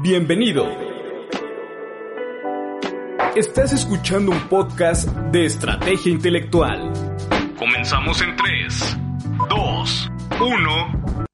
[0.00, 0.64] Bienvenido.
[3.34, 6.92] Estás escuchando un podcast de estrategia intelectual.
[7.58, 8.96] Comenzamos en 3,
[9.50, 11.26] 2, 1.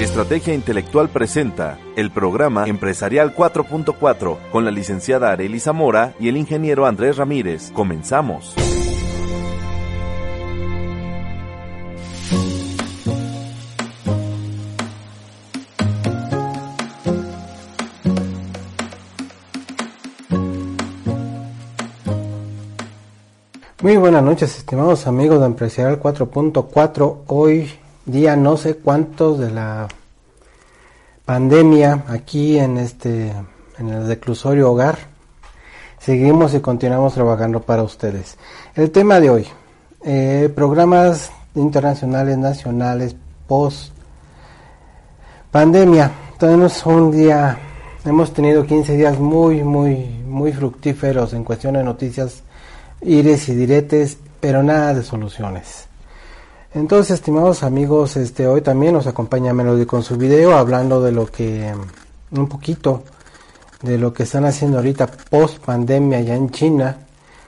[0.00, 6.84] Estrategia Intelectual presenta el programa Empresarial 4.4 con la licenciada Arely Zamora y el ingeniero
[6.84, 7.70] Andrés Ramírez.
[7.72, 8.56] Comenzamos.
[23.86, 27.18] Muy buenas noches, estimados amigos de Empresarial 4.4.
[27.28, 27.70] Hoy
[28.04, 29.86] día no sé cuántos de la
[31.24, 33.32] pandemia aquí en este
[33.78, 34.98] en el reclusorio hogar.
[36.00, 38.36] Seguimos y continuamos trabajando para ustedes.
[38.74, 39.46] El tema de hoy,
[40.04, 43.14] eh, programas internacionales, nacionales,
[43.46, 43.92] post
[45.52, 46.10] pandemia.
[46.40, 47.56] Tenemos un día,
[48.04, 52.42] hemos tenido 15 días muy, muy, muy fructíferos en cuestión de noticias
[53.06, 55.86] ires y diretes, pero nada de soluciones.
[56.74, 61.26] Entonces, estimados amigos, este hoy también nos acompaña Melody con su video hablando de lo
[61.26, 61.72] que
[62.32, 63.04] un poquito
[63.82, 66.98] de lo que están haciendo ahorita post pandemia ya en China,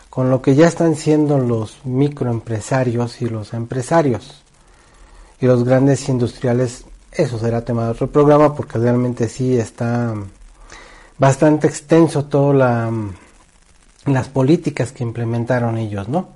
[0.09, 4.43] con lo que ya están siendo los microempresarios y los empresarios
[5.41, 6.85] y los grandes industriales.
[7.11, 10.15] Eso será tema de otro programa porque realmente sí está
[11.19, 12.91] bastante extenso todo la
[14.15, 16.29] las políticas que implementaron ellos, ¿no?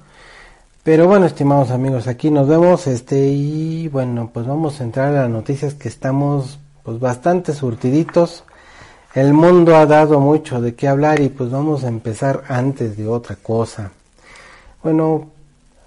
[0.83, 5.23] Pero bueno, estimados amigos, aquí nos vemos, este, y bueno, pues vamos a entrar a
[5.23, 8.43] las noticias que estamos, pues bastante surtiditos.
[9.15, 13.07] El mundo ha dado mucho de qué hablar y pues vamos a empezar antes de
[13.07, 13.93] otra cosa.
[14.83, 15.31] Bueno,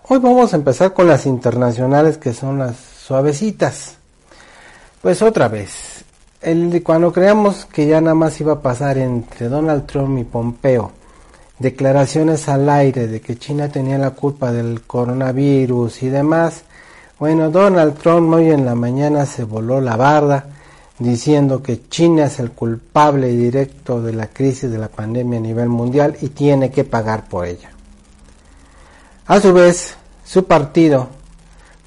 [0.07, 3.97] hoy vamos a empezar con las internacionales que son las suavecitas.
[5.01, 6.05] Pues otra vez,
[6.41, 10.91] el, cuando creamos que ya nada más iba a pasar entre Donald Trump y Pompeo,
[11.59, 16.63] declaraciones al aire de que China tenía la culpa del coronavirus y demás.
[17.19, 20.47] Bueno, Donald Trump hoy en la mañana se voló la barda
[20.99, 25.69] diciendo que China es el culpable directo de la crisis de la pandemia a nivel
[25.69, 27.71] mundial y tiene que pagar por ella.
[29.27, 31.09] A su vez, su partido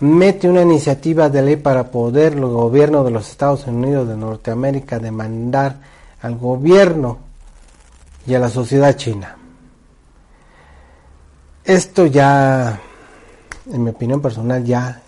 [0.00, 4.98] mete una iniciativa de ley para poder el gobierno de los Estados Unidos de Norteamérica
[4.98, 5.76] demandar
[6.20, 7.18] al gobierno
[8.26, 9.38] y a la sociedad china.
[11.68, 12.80] Esto ya,
[13.70, 15.02] en mi opinión personal, ya,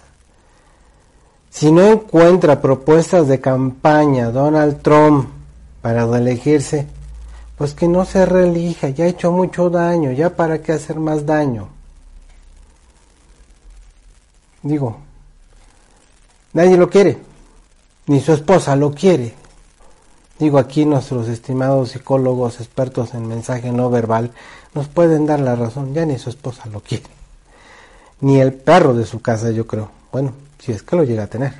[1.48, 5.30] si no encuentra propuestas de campaña Donald Trump
[5.80, 6.86] para reelegirse,
[7.56, 11.24] pues que no se reelija, ya ha hecho mucho daño, ya para qué hacer más
[11.24, 11.68] daño.
[14.62, 14.98] Digo,
[16.52, 17.16] nadie lo quiere,
[18.06, 19.32] ni su esposa lo quiere.
[20.38, 24.32] Digo, aquí nuestros estimados psicólogos expertos en mensaje no verbal
[24.74, 27.10] nos pueden dar la razón, ya ni su esposa lo quiere,
[28.20, 29.90] ni el perro de su casa, yo creo.
[30.12, 31.54] Bueno, si es que lo llega a tener.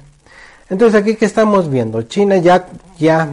[0.69, 2.67] Entonces aquí que estamos viendo, China ya
[2.99, 3.29] ya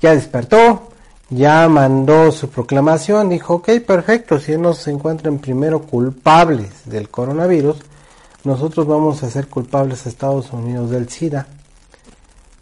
[0.00, 0.90] ya despertó,
[1.28, 7.76] ya mandó su proclamación, dijo, ok, perfecto, si nos se encuentran primero culpables del coronavirus,
[8.44, 11.46] nosotros vamos a ser culpables a Estados Unidos del SIDA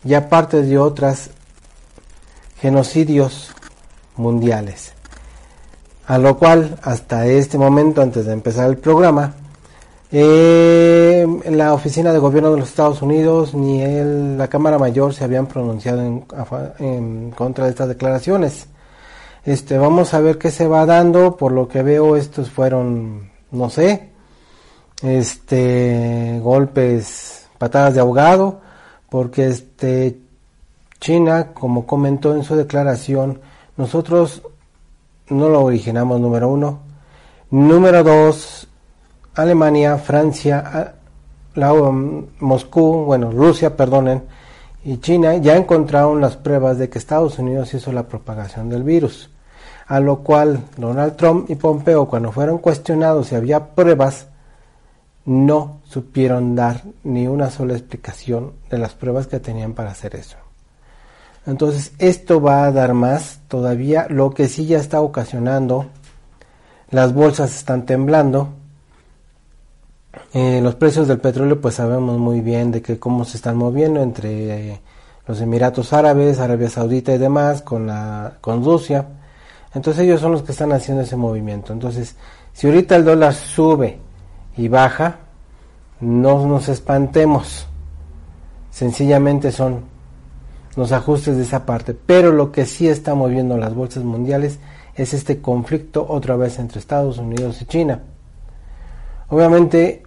[0.05, 1.31] y aparte de otras
[2.61, 3.53] genocidios
[4.17, 4.98] mundiales.
[6.09, 9.35] A lo cual, hasta este momento, antes de empezar el programa,
[10.11, 13.83] eh, la Oficina de Gobierno de los Estados Unidos ni
[14.39, 18.69] la Cámara Mayor se habían pronunciado en, contra de estas declaraciones.
[19.45, 21.37] Este, vamos a ver qué se va dando.
[21.37, 24.09] Por lo que veo, estos fueron, no sé,
[25.03, 28.63] este, golpes, patadas de ahogado,
[29.11, 30.19] porque este,
[31.01, 33.43] China, como comentó en su declaración,
[33.77, 34.41] nosotros
[35.31, 36.81] no lo originamos, número uno.
[37.51, 38.69] Número dos,
[39.35, 40.95] Alemania, Francia,
[41.55, 41.73] la,
[42.41, 44.23] Moscú, bueno, Rusia, perdonen,
[44.85, 49.31] y China ya encontraron las pruebas de que Estados Unidos hizo la propagación del virus.
[49.87, 54.29] A lo cual Donald Trump y Pompeo, cuando fueron cuestionados si había pruebas,
[55.25, 60.37] no supieron dar ni una sola explicación de las pruebas que tenían para hacer eso.
[61.49, 65.87] Entonces esto va a dar más todavía, lo que sí ya está ocasionando,
[66.91, 68.51] las bolsas están temblando,
[70.35, 74.03] eh, los precios del petróleo pues sabemos muy bien de que cómo se están moviendo
[74.03, 74.81] entre eh,
[75.27, 79.07] los Emiratos Árabes, Arabia Saudita y demás con, la, con Rusia.
[79.73, 81.73] Entonces ellos son los que están haciendo ese movimiento.
[81.73, 82.15] Entonces,
[82.53, 83.99] si ahorita el dólar sube
[84.55, 85.17] y baja,
[86.01, 87.67] no nos espantemos.
[88.71, 89.98] Sencillamente son
[90.79, 91.93] los ajustes de esa parte.
[91.93, 94.61] Pero lo que sí está moviendo las bolsas mundiales
[94.95, 98.01] es este conflicto otra vez entre Estados Unidos y China.
[99.29, 100.05] Obviamente,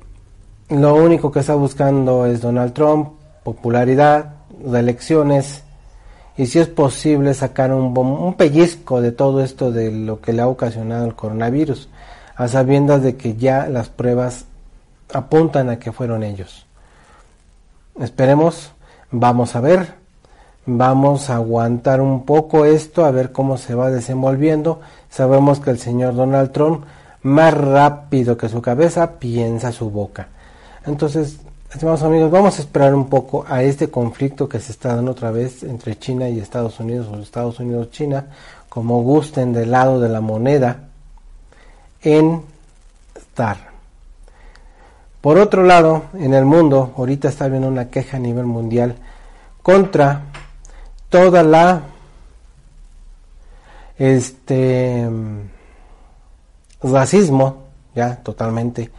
[0.70, 3.10] lo único que está buscando es Donald Trump,
[3.44, 4.36] popularidad,
[4.74, 5.64] elecciones,
[6.38, 10.42] y si es posible sacar un, un pellizco de todo esto de lo que le
[10.42, 11.90] ha ocasionado el coronavirus,
[12.38, 14.46] a sabiendas de que ya las pruebas
[15.14, 16.66] apuntan a que fueron ellos.
[18.00, 18.72] Esperemos,
[19.12, 20.01] vamos a ver,
[20.78, 24.80] vamos a aguantar un poco esto, a ver cómo se va desenvolviendo.
[25.10, 26.86] Sabemos que el señor Donald Trump,
[27.24, 30.30] más rápido que su cabeza, piensa su boca.
[30.86, 31.38] Entonces,
[31.72, 35.32] estimados amigos, vamos a esperar un poco a este conflicto que se está dando otra
[35.32, 38.28] vez entre China y Estados Unidos, o Estados Unidos-China,
[38.70, 40.88] como gusten del lado de la moneda,
[42.02, 42.42] en
[43.16, 43.72] estar.
[45.22, 48.96] Por otro lado, en el mundo, ahorita está habiendo una queja a nivel mundial
[49.62, 50.31] contra
[51.12, 51.84] toda la
[54.00, 55.08] este
[56.82, 57.58] racismo,
[57.94, 58.90] ya totalmente,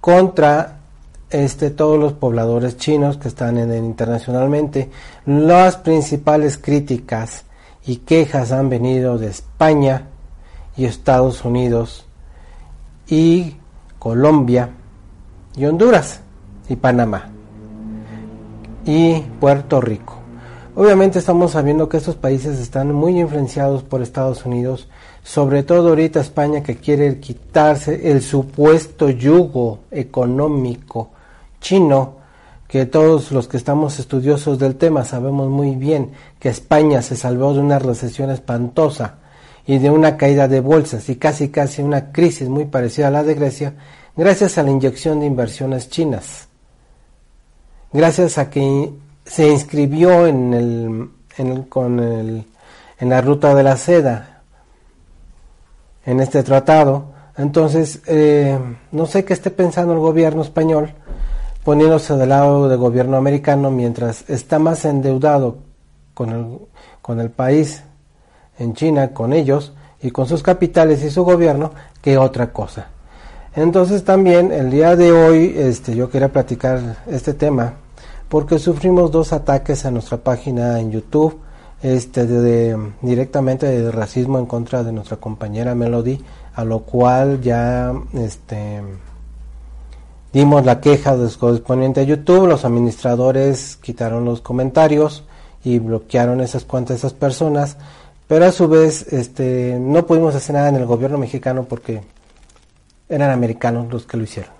[0.00, 0.76] contra
[1.30, 4.90] este todos los pobladores chinos que están en, internacionalmente.
[5.24, 7.44] Las principales críticas
[7.84, 10.04] y quejas han venido de España
[10.76, 12.04] y Estados Unidos
[13.08, 13.56] y
[13.98, 14.70] Colombia
[15.56, 16.20] y Honduras
[16.68, 17.30] y Panamá
[18.84, 20.15] y Puerto Rico.
[20.78, 24.88] Obviamente estamos sabiendo que estos países están muy influenciados por Estados Unidos,
[25.22, 31.12] sobre todo ahorita España que quiere quitarse el supuesto yugo económico
[31.62, 32.16] chino,
[32.68, 37.54] que todos los que estamos estudiosos del tema sabemos muy bien que España se salvó
[37.54, 39.14] de una recesión espantosa
[39.66, 43.22] y de una caída de bolsas y casi casi una crisis muy parecida a la
[43.22, 43.72] de Grecia
[44.14, 46.48] gracias a la inyección de inversiones chinas,
[47.94, 52.46] gracias a que se inscribió en, el, en, con el,
[52.98, 54.42] en la ruta de la seda,
[56.04, 57.06] en este tratado.
[57.36, 58.58] Entonces, eh,
[58.92, 60.94] no sé qué esté pensando el gobierno español
[61.64, 65.56] poniéndose del lado del gobierno americano mientras está más endeudado
[66.14, 66.58] con el,
[67.02, 67.82] con el país
[68.56, 72.86] en China, con ellos y con sus capitales y su gobierno, que otra cosa.
[73.56, 77.74] Entonces también el día de hoy este, yo quería platicar este tema
[78.28, 81.38] porque sufrimos dos ataques a nuestra página en YouTube
[81.82, 86.18] este, de, directamente de racismo en contra de nuestra compañera Melody,
[86.54, 88.82] a lo cual ya este,
[90.32, 95.24] dimos la queja de correspondiente a YouTube, los administradores quitaron los comentarios
[95.62, 97.76] y bloquearon esas cuentas esas personas,
[98.26, 102.02] pero a su vez este, no pudimos hacer nada en el gobierno mexicano porque
[103.08, 104.52] eran americanos los que lo hicieron.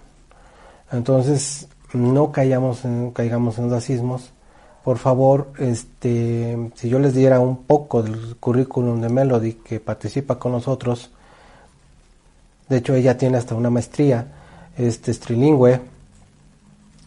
[0.93, 1.67] Entonces,
[1.97, 4.31] no caigamos en, caigamos en racismos.
[4.85, 10.39] Por favor, este, si yo les diera un poco del currículum de Melody que participa
[10.39, 11.11] con nosotros,
[12.69, 14.29] de hecho ella tiene hasta una maestría,
[14.77, 15.81] este es trilingüe,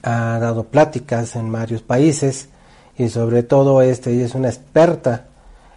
[0.03, 2.49] ha dado pláticas en varios países
[2.97, 5.27] y sobre todo este, ella es una experta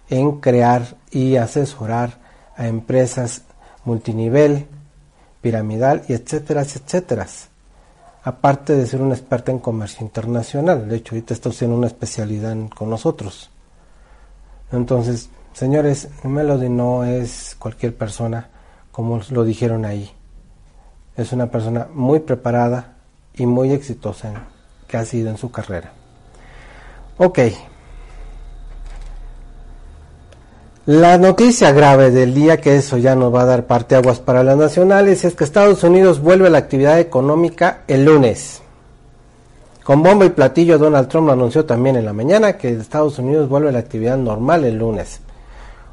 [0.09, 2.19] en crear y asesorar
[2.57, 3.43] a empresas
[3.85, 4.67] multinivel
[5.41, 7.27] piramidal y etcétera, etcétera.
[8.23, 12.55] Aparte de ser una experta en comercio internacional, de hecho ahorita está haciendo una especialidad
[12.69, 13.49] con nosotros.
[14.71, 18.49] Entonces, señores, Melody no es cualquier persona
[18.93, 20.11] como lo dijeron ahí.
[21.17, 22.93] Es una persona muy preparada
[23.33, 24.45] y muy exitosa
[24.87, 25.91] que ha sido en su carrera.
[27.17, 27.39] Ok,
[30.85, 34.57] La noticia grave del día, que eso ya nos va a dar parteaguas para las
[34.57, 38.61] nacionales, es que Estados Unidos vuelve a la actividad económica el lunes.
[39.85, 43.69] Con bomba y platillo, Donald Trump anunció también en la mañana que Estados Unidos vuelve
[43.69, 45.21] a la actividad normal el lunes.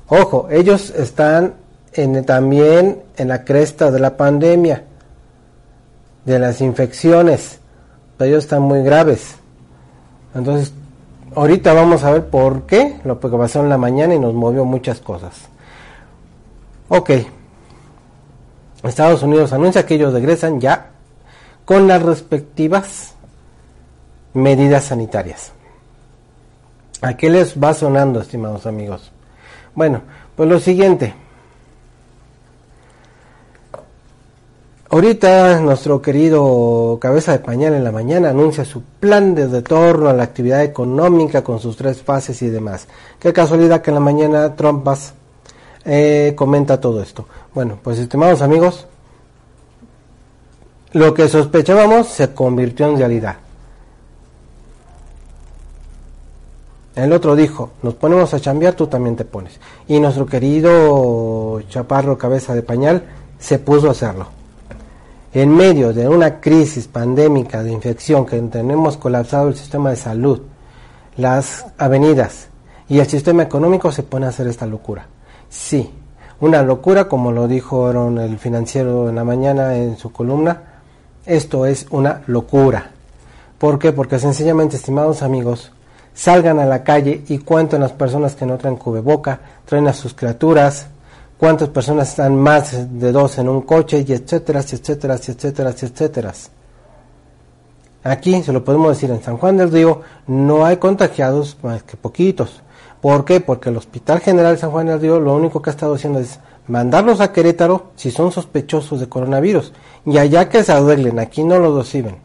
[0.09, 1.54] Ojo, ellos están
[1.92, 4.82] en, también en la cresta de la pandemia,
[6.25, 7.61] de las infecciones,
[8.16, 9.37] pero ellos están muy graves.
[10.35, 10.73] Entonces
[11.35, 14.65] Ahorita vamos a ver por qué, lo que pasó en la mañana y nos movió
[14.65, 15.49] muchas cosas.
[16.89, 17.11] Ok.
[18.83, 20.91] Estados Unidos anuncia que ellos regresan ya
[21.65, 23.15] con las respectivas
[24.35, 25.53] medidas sanitarias.
[27.03, 29.13] ¿A qué les va sonando, estimados amigos?
[29.75, 30.03] Bueno,
[30.37, 31.15] pues lo siguiente.
[34.92, 40.12] Ahorita nuestro querido cabeza de pañal en la mañana anuncia su plan de retorno a
[40.12, 42.88] la actividad económica con sus tres fases y demás.
[43.20, 44.88] Qué casualidad que en la mañana Trump
[45.85, 47.25] eh, comenta todo esto.
[47.54, 48.88] Bueno, pues estimados amigos,
[50.90, 53.37] lo que sospechábamos se convirtió en realidad.
[56.97, 59.61] El otro dijo, nos ponemos a chambear, tú también te pones.
[59.87, 63.04] Y nuestro querido chaparro cabeza de pañal
[63.38, 64.39] se puso a hacerlo.
[65.33, 70.41] En medio de una crisis pandémica de infección que tenemos colapsado el sistema de salud,
[71.17, 72.49] las avenidas
[72.89, 75.07] y el sistema económico se pone a hacer esta locura.
[75.49, 75.89] Sí,
[76.41, 80.63] una locura como lo dijo el financiero en la mañana en su columna.
[81.25, 82.91] Esto es una locura.
[83.59, 83.93] ¿Por qué?
[83.93, 85.71] Porque sencillamente, estimados amigos,
[86.13, 90.13] salgan a la calle y cuenten las personas que no traen cubreboca, traen a sus
[90.13, 90.87] criaturas,
[91.40, 96.32] cuántas personas están más de dos en un coche, y etcétera, etcétera, etcétera, etcétera.
[98.04, 101.97] Aquí, se lo podemos decir, en San Juan del Río no hay contagiados más que
[101.97, 102.62] poquitos.
[103.00, 103.40] ¿Por qué?
[103.40, 106.38] Porque el Hospital General San Juan del Río lo único que ha estado haciendo es
[106.68, 109.73] mandarlos a Querétaro si son sospechosos de coronavirus.
[110.06, 112.16] Y allá que se arreglen, aquí no lo reciben.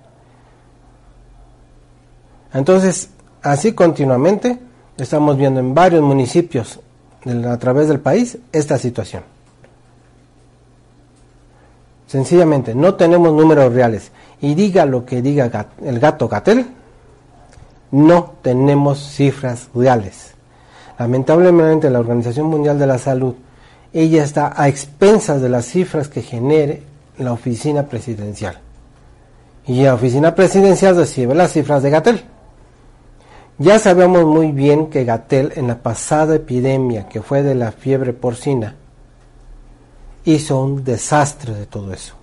[2.53, 3.10] Entonces,
[3.45, 4.57] Así continuamente
[4.98, 6.79] estamos viendo en varios municipios
[7.25, 9.24] a través del país esta situación.
[12.08, 14.12] Sencillamente, no tenemos números reales.
[14.41, 16.67] Y diga lo que diga el gato Gatel,
[17.91, 20.34] no tenemos cifras reales.
[21.00, 23.36] Lamentablemente la Organización Mundial de la Salud,
[23.91, 26.84] ella está a expensas de las cifras que genere
[27.17, 28.60] la oficina presidencial.
[29.67, 32.24] Y la oficina presidencial recibe las cifras de Gatel.
[33.58, 38.12] Ya sabemos muy bien que Gatel en la pasada epidemia que fue de la fiebre
[38.12, 38.76] porcina
[40.26, 42.16] hizo un desastre de todo eso.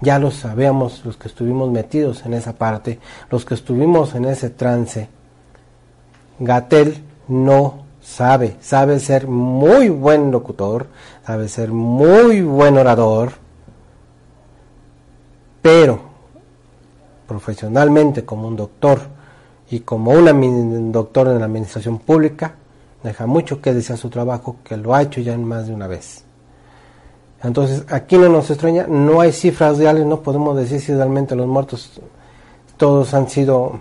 [0.00, 4.50] Ya lo sabemos los que estuvimos metidos en esa parte, los que estuvimos en ese
[4.50, 5.08] trance.
[6.38, 10.86] Gatel no sabe, sabe ser muy buen locutor,
[11.26, 13.32] sabe ser muy buen orador,
[15.62, 16.00] pero
[17.26, 19.13] profesionalmente como un doctor,
[19.74, 22.54] y como un doctor en la administración pública,
[23.02, 26.22] deja mucho que decir su trabajo, que lo ha hecho ya más de una vez.
[27.42, 31.48] Entonces, aquí no nos extraña, no hay cifras reales, no podemos decir si realmente los
[31.48, 32.00] muertos
[32.76, 33.80] todos han sido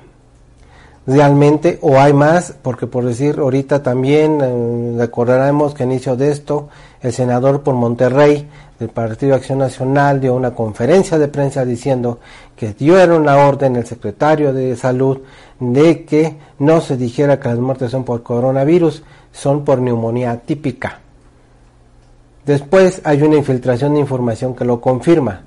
[1.06, 6.32] realmente o hay más, porque por decir ahorita también eh, recordaremos que a inicio de
[6.32, 6.70] esto
[7.02, 8.48] el senador por Monterrey
[8.80, 12.20] del Partido Acción Nacional dio una conferencia de prensa diciendo
[12.56, 15.20] que dieron la orden el secretario de salud
[15.60, 21.00] de que no se dijera que las muertes son por coronavirus, son por neumonía típica.
[22.46, 25.44] Después hay una infiltración de información que lo confirma.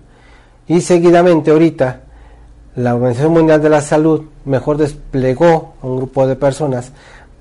[0.66, 2.00] Y seguidamente ahorita
[2.76, 6.92] la Organización Mundial de la Salud mejor desplegó a un grupo de personas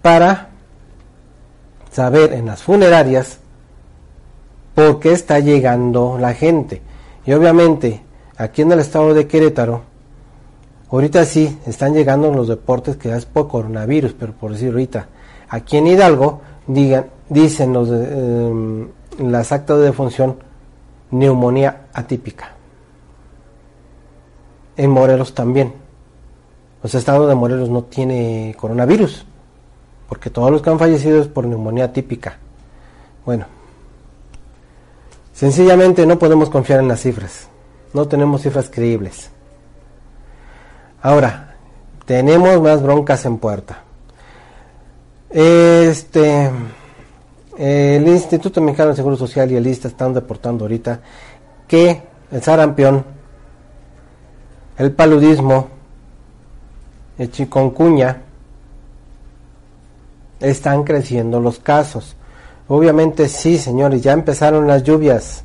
[0.02, 0.50] para
[1.92, 3.40] saber en las funerarias
[4.76, 6.82] por qué está llegando la gente.
[7.26, 8.02] Y obviamente
[8.38, 9.82] aquí en el estado de Querétaro,
[10.92, 15.08] ahorita sí están llegando los deportes que es por coronavirus, pero por decir ahorita,
[15.50, 18.88] aquí en Hidalgo digan, dicen los em,
[19.20, 20.38] las actas de defunción
[21.12, 22.52] neumonía atípica.
[24.78, 25.74] En Morelos también.
[26.84, 29.26] Los estados de Morelos no tiene coronavirus,
[30.08, 32.38] porque todos los que han fallecido es por neumonía típica.
[33.26, 33.46] Bueno,
[35.34, 37.48] sencillamente no podemos confiar en las cifras,
[37.94, 39.32] no tenemos cifras creíbles.
[41.06, 41.54] Ahora,
[42.08, 43.84] tenemos más broncas en puerta.
[45.30, 46.50] Este,
[47.60, 51.02] el Instituto Mexicano de Seguro Social y el ISTA están reportando ahorita
[51.68, 53.06] que el sarampión
[54.80, 55.68] el paludismo,
[57.20, 58.24] el chiconcuña,
[60.40, 62.16] están creciendo los casos.
[62.68, 65.44] Obviamente sí, señores, ya empezaron las lluvias.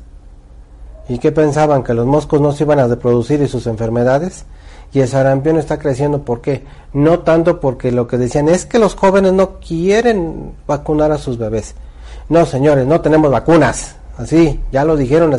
[1.07, 1.83] ¿Y qué pensaban?
[1.83, 4.45] ¿Que los moscos no se iban a reproducir y sus enfermedades?
[4.93, 6.65] Y el sarampión está creciendo, ¿por qué?
[6.93, 11.37] No tanto porque lo que decían es que los jóvenes no quieren vacunar a sus
[11.37, 11.75] bebés.
[12.27, 13.95] No, señores, no tenemos vacunas.
[14.17, 15.37] Así, ya lo dijeron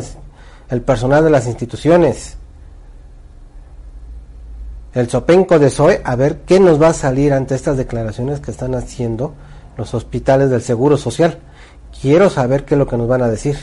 [0.69, 2.37] el personal de las instituciones
[4.93, 8.51] el Sopenco de SOE a ver qué nos va a salir ante estas declaraciones que
[8.51, 9.33] están haciendo
[9.75, 11.39] los hospitales del Seguro Social.
[11.99, 13.57] Quiero saber qué es lo que nos van a decir.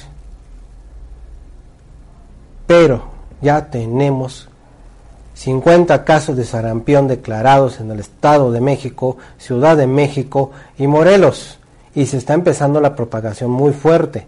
[2.67, 3.05] Pero
[3.41, 4.49] ya tenemos
[5.41, 11.59] 50 casos de sarampión declarados en el Estado de México, Ciudad de México y Morelos.
[11.95, 14.27] Y se está empezando la propagación muy fuerte.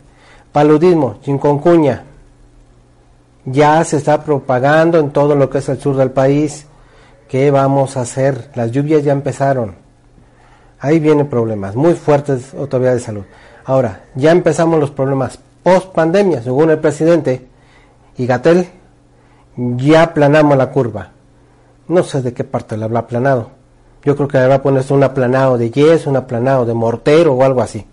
[0.52, 2.04] Paludismo, chinconcuña.
[3.44, 6.66] Ya se está propagando en todo lo que es el sur del país
[7.32, 8.50] ¿Qué vamos a hacer?
[8.54, 9.74] Las lluvias ya empezaron.
[10.78, 13.22] Ahí vienen problemas muy fuertes todavía de salud.
[13.64, 17.48] Ahora, ya empezamos los problemas post pandemia, según el presidente
[18.18, 18.68] y Gatel,
[19.56, 21.10] ya planamos la curva.
[21.88, 23.50] No sé de qué parte la habrá planado,
[24.04, 27.62] Yo creo que a ponerse un aplanado de yeso, un aplanado de mortero o algo
[27.62, 27.86] así.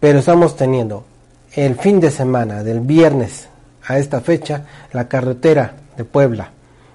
[0.00, 1.04] Pero estamos teniendo
[1.52, 3.48] el fin de semana, del viernes
[3.86, 6.50] a esta fecha, la carretera de Puebla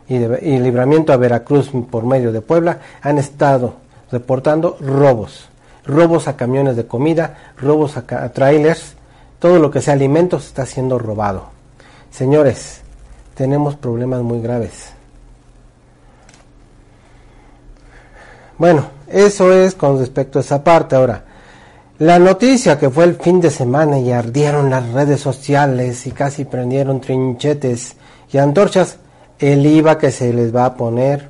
[0.08, 3.76] y, de, libramiento a Veracruz por medio de Puebla han estado
[4.12, 5.50] reportando robos.
[5.86, 8.96] Robos a camiones de comida, robos a, a trailers,
[9.40, 11.59] todo lo que sea alimentos está siendo robado.
[12.12, 12.82] Señores,
[13.36, 14.92] tenemos problemas muy graves.
[18.58, 20.96] Bueno, eso es con respecto a esa parte.
[20.96, 21.24] Ahora,
[22.00, 26.46] la noticia que fue el fin de semana y ardieron las redes sociales y casi
[26.46, 27.96] prendieron trinchetes
[28.32, 28.98] y antorchas,
[29.40, 31.30] el IVA que se les va a poner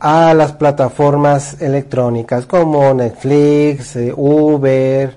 [0.00, 5.16] a las plataformas electrónicas como Netflix, eh, Uber,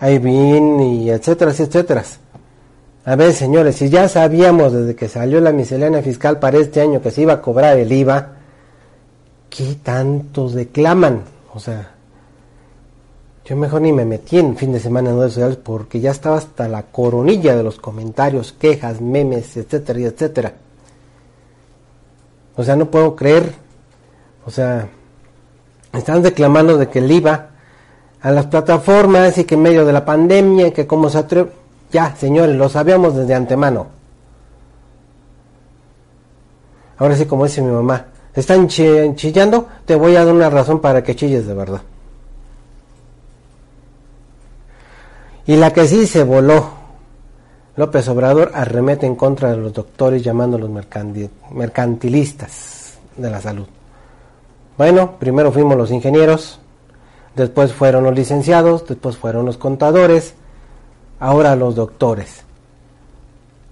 [0.00, 2.04] iBean y etcétera, etcétera.
[3.06, 7.02] A ver, señores, si ya sabíamos desde que salió la miscelánea fiscal para este año
[7.02, 8.32] que se iba a cobrar el IVA,
[9.50, 11.22] ¿qué tantos declaman?
[11.52, 11.90] O sea,
[13.44, 16.38] yo mejor ni me metí en fin de semana en redes sociales porque ya estaba
[16.38, 20.54] hasta la coronilla de los comentarios, quejas, memes, etcétera y etcétera.
[22.56, 23.52] O sea, no puedo creer.
[24.46, 24.88] O sea,
[25.92, 27.50] están declamando de que el IVA
[28.22, 31.63] a las plataformas y que en medio de la pandemia, que como se atreve...
[31.94, 33.86] Ya, señores, lo sabíamos desde antemano.
[36.98, 41.04] Ahora sí, como dice mi mamá, están chillando, te voy a dar una razón para
[41.04, 41.82] que chilles de verdad.
[45.46, 46.68] Y la que sí se voló,
[47.76, 50.68] López Obrador arremete en contra de los doctores llamándolos
[51.52, 53.68] mercantilistas de la salud.
[54.76, 56.58] Bueno, primero fuimos los ingenieros,
[57.36, 60.34] después fueron los licenciados, después fueron los contadores,
[61.24, 62.42] ahora los doctores.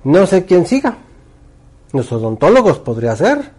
[0.04, 0.96] No sé quién siga.
[1.92, 3.52] Los odontólogos podría ser.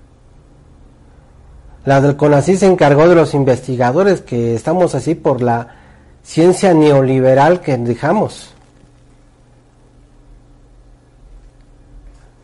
[1.86, 5.76] La del CONACYT se encargó de los investigadores que estamos así por la
[6.24, 8.52] ciencia neoliberal que dejamos.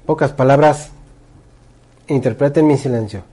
[0.06, 0.92] Pocas palabras,
[2.08, 3.24] interpreten mi silencio.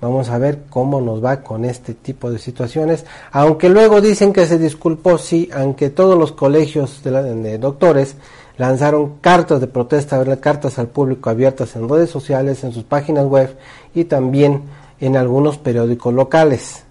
[0.00, 3.06] Vamos a ver cómo nos va con este tipo de situaciones.
[3.32, 8.16] Aunque luego dicen que se disculpó, sí, aunque todos los colegios de, doctores
[8.58, 13.56] lanzaron cartas de protesta, cartas al público abiertas en redes sociales, en sus páginas web
[13.94, 14.62] y también
[15.00, 16.84] en algunos periódicos locales.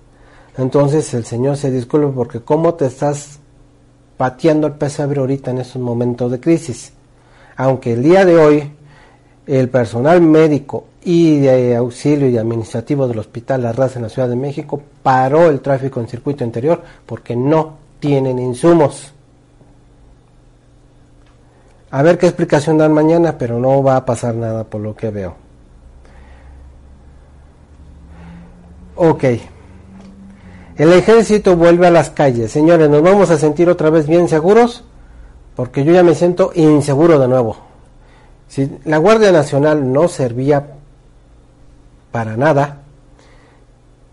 [0.58, 3.40] Entonces el Señor se disculpe porque cómo te estás
[4.18, 6.94] pateando el pesebre ahorita en estos momentos de crisis.
[7.56, 8.72] Aunque el día de hoy
[9.48, 14.28] el personal médico y de auxilio y administrativo del Hospital La Raza en la Ciudad
[14.28, 19.14] de México paró el tráfico en circuito interior porque no tienen insumos.
[21.92, 25.12] A ver qué explicación dan mañana, pero no va a pasar nada por lo que
[25.12, 25.36] veo.
[28.96, 29.24] Ok.
[30.78, 32.52] El ejército vuelve a las calles.
[32.52, 34.84] Señores, ¿nos vamos a sentir otra vez bien seguros?
[35.56, 37.75] Porque yo ya me siento inseguro de nuevo.
[38.56, 40.66] Si la Guardia Nacional no servía
[42.14, 42.84] para nada,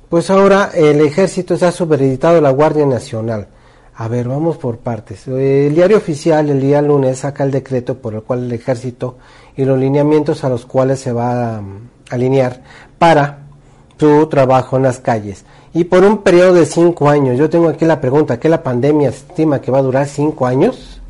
[0.09, 3.47] pues ahora el ejército está subeditado a la Guardia Nacional.
[3.95, 5.29] A ver, vamos por partes.
[5.29, 9.17] El diario oficial el día lunes saca el decreto por el cual el ejército
[9.57, 11.63] y los lineamientos a los cuales se va a
[12.11, 12.63] alinear
[12.99, 13.45] para
[13.97, 17.39] su trabajo en las calles y por un periodo de cinco años.
[17.39, 21.01] Yo tengo aquí la pregunta, ¿qué la pandemia estima que va a durar cinco años?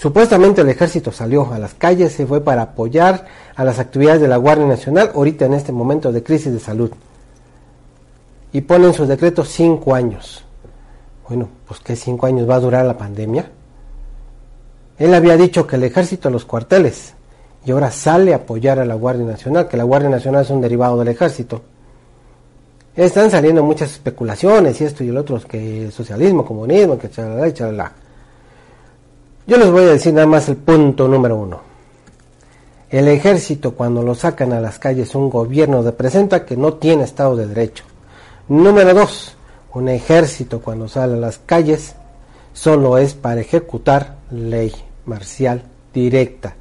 [0.00, 4.28] Supuestamente el ejército salió a las calles, se fue para apoyar a las actividades de
[4.28, 6.90] la Guardia Nacional, ahorita en este momento de crisis de salud.
[8.50, 10.42] Y ponen sus decretos cinco años.
[11.28, 13.50] Bueno, pues ¿qué cinco años va a durar la pandemia?
[14.98, 17.12] Él había dicho que el ejército a los cuarteles
[17.66, 20.62] y ahora sale a apoyar a la Guardia Nacional, que la Guardia Nacional es un
[20.62, 21.60] derivado del ejército.
[22.96, 27.52] Están saliendo muchas especulaciones y esto y el otro, que socialismo, comunismo, que chalala y
[27.52, 27.92] chalala.
[29.50, 31.60] Yo les voy a decir nada más el punto número uno.
[32.88, 37.34] El ejército cuando lo sacan a las calles un gobierno representa que no tiene Estado
[37.34, 37.82] de Derecho.
[38.46, 39.34] Número dos,
[39.74, 41.96] un ejército cuando sale a las calles
[42.52, 44.72] solo es para ejecutar ley
[45.04, 46.54] marcial directa.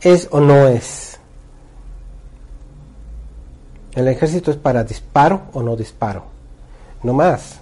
[0.00, 1.20] ¿Es o no es?
[3.92, 6.24] El ejército es para disparo o no disparo.
[7.02, 7.60] No más.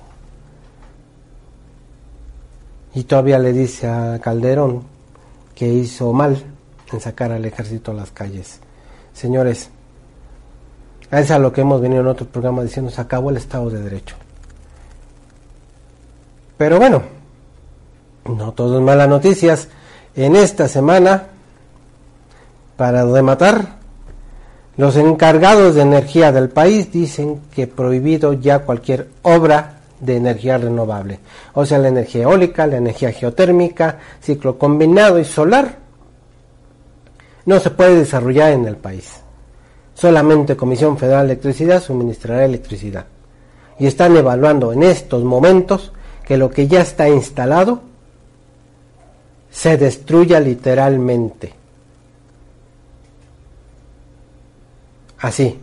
[2.96, 4.82] Y todavía le dice a Calderón
[5.54, 6.42] que hizo mal
[6.90, 8.58] en sacar al ejército a las calles.
[9.12, 9.68] Señores,
[11.10, 13.82] es a lo que hemos venido en otro programa diciendo, se acabó el Estado de
[13.82, 14.16] Derecho.
[16.56, 17.02] Pero bueno,
[18.34, 19.68] no todo es malas noticias.
[20.14, 21.24] En esta semana,
[22.78, 23.76] para rematar,
[24.78, 31.20] Los encargados de energía del país dicen que prohibido ya cualquier obra de energía renovable,
[31.54, 35.78] o sea, la energía eólica, la energía geotérmica, ciclo combinado y solar,
[37.46, 39.20] no se puede desarrollar en el país.
[39.94, 43.06] Solamente Comisión Federal de Electricidad suministrará electricidad.
[43.78, 45.92] Y están evaluando en estos momentos
[46.24, 47.80] que lo que ya está instalado
[49.50, 51.54] se destruya literalmente.
[55.18, 55.58] Así.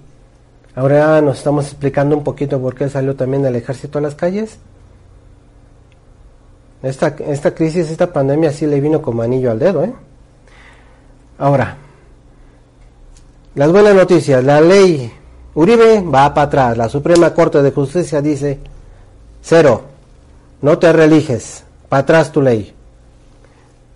[0.75, 4.57] Ahora nos estamos explicando un poquito por qué salió también el ejército a las calles.
[6.81, 9.83] Esta, crisis, esta pandemia sí le vino como anillo al dedo.
[9.83, 9.93] ¿eh?
[11.37, 11.77] Ahora,
[13.55, 14.43] las buenas noticias.
[14.43, 15.11] La ley
[15.53, 16.77] Uribe va para atrás.
[16.77, 18.59] La Suprema Corte de Justicia dice,
[19.41, 19.83] cero,
[20.61, 22.73] no te religes, para atrás tu ley.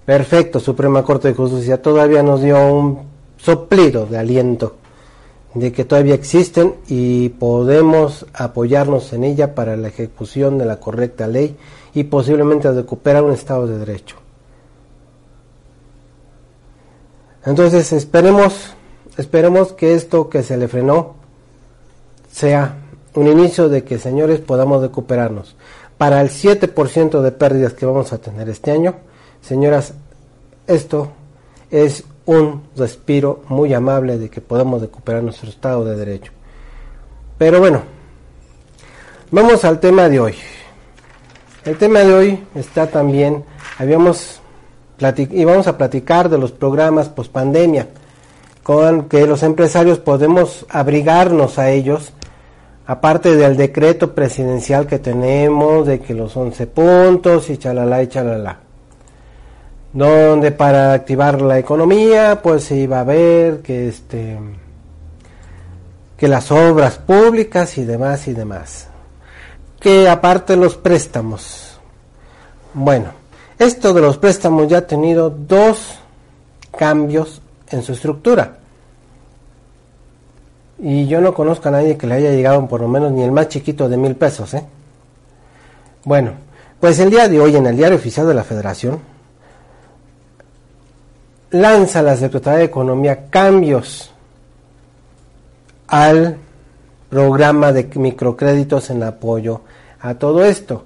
[0.06, 3.02] Perfecto, Suprema Corte de Justicia todavía nos dio un
[3.38, 4.76] soplido de aliento
[5.54, 11.28] de que todavía existen y podemos apoyarnos en ella para la ejecución de la correcta
[11.28, 11.58] ley
[11.94, 14.18] y posiblemente recuperar un Estado de Derecho.
[17.46, 18.74] Entonces esperemos,
[19.18, 21.16] esperemos que esto que se le frenó
[22.32, 22.78] sea
[23.16, 25.56] un inicio de que señores podamos recuperarnos.
[25.98, 28.96] Para el 7% de pérdidas que vamos a tener este año,
[29.42, 29.94] Señoras,
[30.68, 31.10] esto
[31.72, 36.32] es un respiro muy amable de que podamos recuperar nuestro estado de derecho.
[37.38, 37.82] Pero bueno,
[39.32, 40.36] vamos al tema de hoy.
[41.66, 43.44] El tema de hoy está también,
[43.80, 44.42] habíamos
[45.30, 47.88] y vamos a platicar de los programas post pandemia,
[48.64, 52.14] con que los empresarios podemos abrigarnos a ellos,
[52.88, 58.67] aparte del decreto presidencial que tenemos, de que los 11 puntos y chalala y chalala
[59.94, 64.38] donde para activar la economía pues se iba a ver que este
[66.18, 68.88] que las obras públicas y demás y demás.
[69.80, 71.80] Que aparte los préstamos.
[72.74, 73.28] Bueno
[73.60, 75.96] esto de los préstamos ya ha tenido dos
[76.78, 78.58] cambios en su estructura.
[80.80, 83.32] Y yo no conozco a nadie que le haya llegado por lo menos ni el
[83.32, 84.64] más chiquito de mil pesos ¿eh?
[86.04, 86.34] bueno
[86.80, 89.00] pues el día de hoy en el diario oficial de la federación
[91.52, 94.12] lanza la Secretaría de Economía cambios
[95.88, 96.38] al
[97.10, 99.62] programa de microcréditos en apoyo
[100.02, 100.84] a todo esto.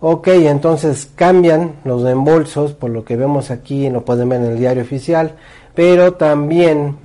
[0.00, 4.58] Ok, entonces cambian los reembolsos, por lo que vemos aquí, lo pueden ver en el
[4.58, 5.36] diario oficial,
[5.74, 6.96] pero también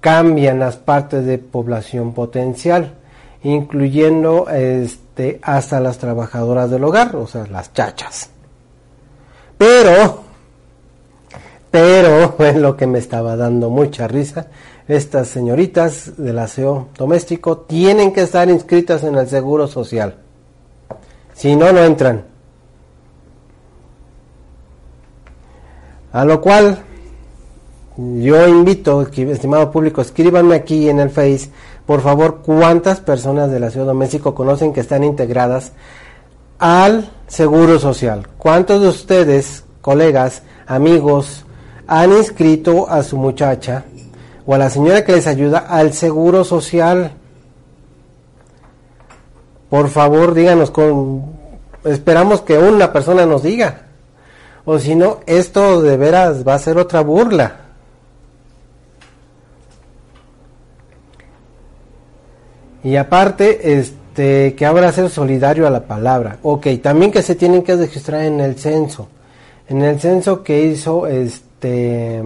[0.00, 2.94] cambian las partes de población potencial,
[3.42, 8.30] incluyendo este, hasta las trabajadoras del hogar, o sea, las chachas.
[9.58, 10.29] Pero
[11.70, 14.48] pero es lo que me estaba dando mucha risa.
[14.88, 20.16] Estas señoritas del aseo doméstico tienen que estar inscritas en el Seguro Social.
[21.34, 22.24] Si no, no entran.
[26.12, 26.82] A lo cual
[27.96, 31.50] yo invito, estimado público, escríbanme aquí en el Face,
[31.86, 35.72] por favor, cuántas personas del aseo doméstico conocen que están integradas
[36.58, 38.26] al Seguro Social.
[38.38, 41.44] ¿Cuántos de ustedes, colegas, amigos,
[41.90, 43.84] han inscrito a su muchacha
[44.46, 47.10] o a la señora que les ayuda al seguro social.
[49.68, 51.24] Por favor, díganos con
[51.84, 53.88] esperamos que una persona nos diga.
[54.64, 57.56] O si no, esto de veras va a ser otra burla.
[62.84, 66.38] Y aparte, este, que habrá ser solidario a la palabra.
[66.42, 69.08] Ok, también que se tienen que registrar en el censo.
[69.68, 72.22] En el censo que hizo este este,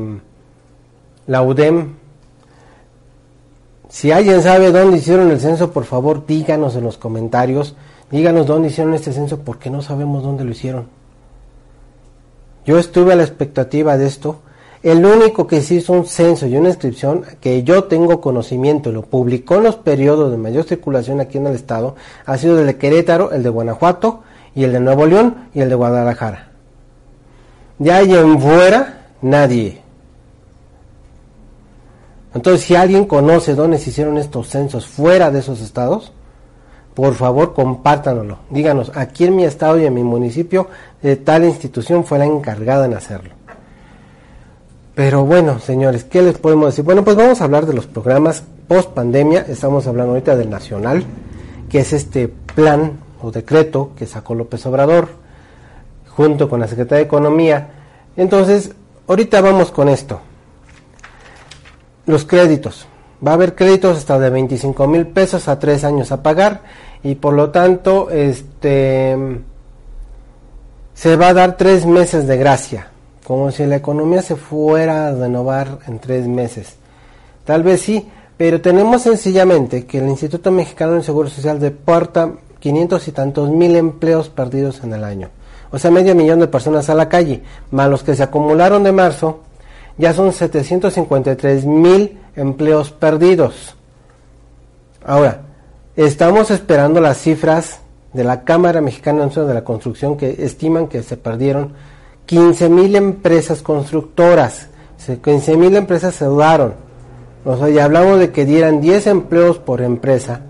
[1.27, 1.95] la UDEM.
[3.89, 7.75] Si alguien sabe dónde hicieron el censo, por favor díganos en los comentarios,
[8.13, 10.87] díganos dónde hicieron este censo, porque no sabemos dónde lo hicieron.
[12.65, 14.41] Yo estuve a la expectativa de esto.
[14.83, 18.93] El único que se hizo un censo y una inscripción que yo tengo conocimiento y
[18.93, 22.67] lo publicó en los periodos de mayor circulación aquí en el estado ha sido el
[22.67, 24.23] de Querétaro, el de Guanajuato
[24.55, 26.51] y el de Nuevo León y el de Guadalajara.
[27.79, 29.81] Ya hay en fuera Nadie.
[32.35, 36.13] Entonces, si alguien conoce dónde se hicieron estos censos fuera de esos estados,
[36.93, 38.41] por favor compártanlo.
[38.51, 40.69] Díganos, aquí en mi estado y en mi municipio,
[41.01, 43.31] de tal institución fue la encargada en hacerlo.
[44.95, 46.85] Pero bueno, señores, ¿qué les podemos decir?
[46.85, 49.47] Bueno, pues vamos a hablar de los programas post pandemia.
[49.49, 51.03] Estamos hablando ahorita del Nacional,
[51.71, 55.09] que es este plan o decreto que sacó López Obrador
[56.11, 57.71] junto con la Secretaría de Economía.
[58.19, 58.73] Entonces,
[59.07, 60.21] Ahorita vamos con esto.
[62.07, 62.87] Los créditos.
[63.27, 66.63] Va a haber créditos hasta de 25 mil pesos a tres años a pagar
[67.03, 69.17] y por lo tanto este
[70.95, 72.89] se va a dar tres meses de gracia,
[73.25, 76.77] como si la economía se fuera a renovar en tres meses.
[77.45, 83.09] Tal vez sí, pero tenemos sencillamente que el Instituto Mexicano del Seguro Social deporta 500
[83.09, 85.29] y tantos mil empleos perdidos en el año.
[85.71, 88.93] O sea, medio millón de personas a la calle, más los que se acumularon de
[88.93, 89.41] marzo,
[89.99, 93.77] ya son 753 mil empleos perdidos.
[95.05, 95.43] Ahora,
[95.97, 97.81] estamos esperando las cifras
[98.13, 101.73] de la Cámara Mexicana de la Construcción que estiman que se perdieron
[102.27, 104.69] 15 mil empresas constructoras,
[105.23, 106.75] 15 mil empresas se dudaron.
[107.45, 110.41] O sea, ya hablamos de que dieran 10 empleos por empresa.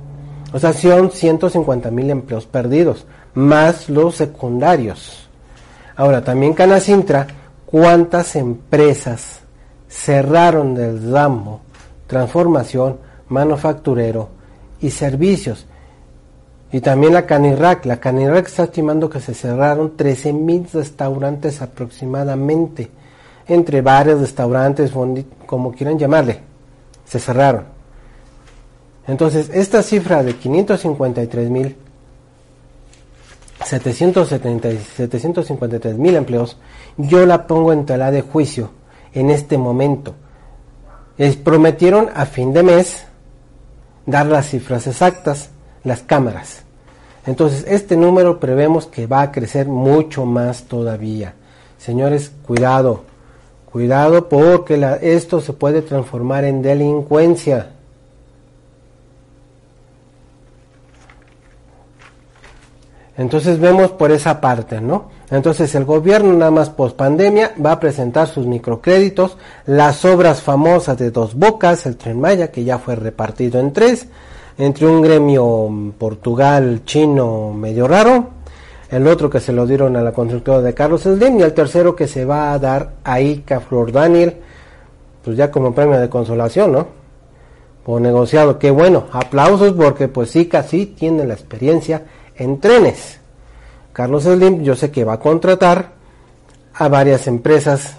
[0.53, 5.29] O sea, son 150 mil empleos perdidos, más los secundarios.
[5.97, 7.27] Ahora, también Canacintra,
[7.67, 9.41] ¿cuántas empresas
[9.89, 11.61] cerraron del ramo
[12.07, 14.29] transformación, manufacturero
[14.81, 15.67] y servicios?
[16.73, 17.87] Y también la Canirac.
[17.87, 22.91] La Canirac está estimando que se cerraron 13 mil restaurantes aproximadamente,
[23.47, 24.91] entre bares, restaurantes,
[25.47, 26.55] como quieran llamarle
[27.05, 27.65] se cerraron.
[29.07, 31.77] Entonces, esta cifra de 553 mil
[33.65, 36.57] 753 mil empleos,
[36.97, 38.71] yo la pongo en tela de juicio
[39.13, 40.15] en este momento.
[41.17, 43.05] Les prometieron a fin de mes
[44.07, 45.51] dar las cifras exactas,
[45.83, 46.63] las cámaras.
[47.27, 51.35] Entonces, este número prevemos que va a crecer mucho más todavía.
[51.79, 53.05] Señores, cuidado.
[53.71, 57.74] Cuidado porque esto se puede transformar en delincuencia.
[63.17, 65.09] Entonces vemos por esa parte, ¿no?
[65.31, 70.99] Entonces el gobierno nada más post pandemia va a presentar sus microcréditos, las obras famosas
[70.99, 74.09] de dos bocas, el tren Maya que ya fue repartido en tres,
[74.59, 78.31] entre un gremio Portugal chino medio raro,
[78.91, 81.95] el otro que se lo dieron a la constructora de Carlos Slim y el tercero
[81.95, 84.37] que se va a dar a Ica Flor Daniel,
[85.25, 86.87] pues ya como premio de consolación, ¿no?
[87.85, 92.03] Por negociado, qué bueno, aplausos porque pues Ica sí tiene la experiencia
[92.37, 93.19] en trenes.
[93.93, 95.93] Carlos Slim yo sé que va a contratar
[96.75, 97.97] a varias empresas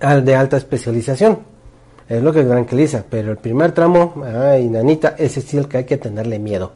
[0.00, 1.40] de alta especialización.
[2.08, 5.84] Es lo que tranquiliza, pero el primer tramo, ay, nanita, ese sí el que hay
[5.84, 6.72] que tenerle miedo.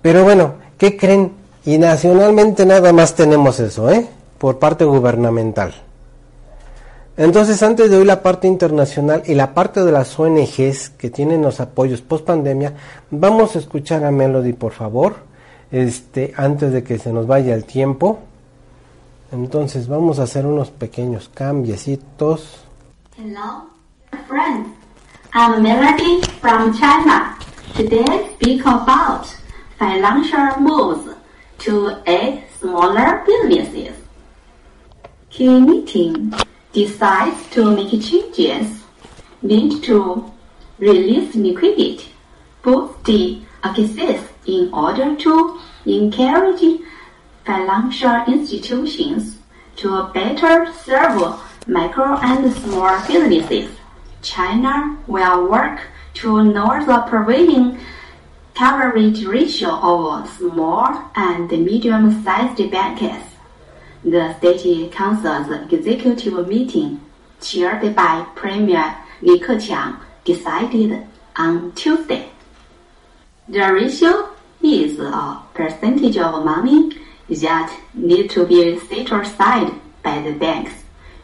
[0.00, 1.32] Pero bueno, ¿Qué creen?
[1.64, 4.06] Y nacionalmente nada más tenemos eso, ¿eh?
[4.38, 5.72] Por parte gubernamental.
[7.16, 11.42] Entonces, antes de hoy la parte internacional y la parte de las ONGs que tienen
[11.42, 12.74] los apoyos post pandemia,
[13.10, 15.14] vamos a escuchar a Melody, por favor,
[15.70, 18.18] este, antes de que se nos vaya el tiempo.
[19.30, 22.64] Entonces, vamos a hacer unos pequeños cambiecitos.
[23.16, 23.68] Hello,
[24.26, 24.68] friends.
[25.34, 27.36] I'm Melody from China.
[27.76, 29.26] Today, speak about
[29.78, 31.14] financial moves
[31.64, 33.94] to aid smaller businesses.
[35.30, 36.32] Key meeting
[36.74, 38.82] decides to make changes
[39.42, 40.30] need to
[40.78, 42.12] release liquidity,
[42.62, 46.80] boost the access in order to encourage
[47.46, 49.38] financial institutions
[49.76, 53.70] to better serve micro and small businesses.
[54.22, 55.80] China will work
[56.14, 57.78] to lower the prevailing
[58.54, 63.33] coverage ratio of small and medium-sized banks.
[64.04, 67.00] The State Council's executive meeting,
[67.40, 72.28] chaired by Premier Li Keqiang, decided on Tuesday.
[73.48, 74.28] The ratio
[74.62, 76.90] is a percentage of money
[77.30, 80.74] that need to be set aside by the banks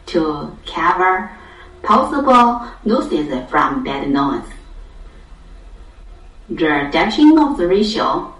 [0.07, 1.29] to cover
[1.83, 4.49] possible losses from bad loans.
[6.49, 8.33] The reduction of the ratio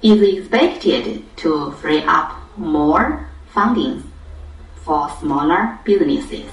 [0.00, 3.25] is expected to free up more
[3.56, 4.04] funding
[4.84, 6.50] for smaller businesses.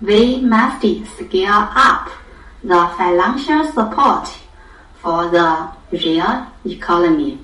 [0.00, 0.80] We must
[1.16, 2.08] scale up
[2.64, 4.26] the financial support
[5.02, 7.38] for the real economy,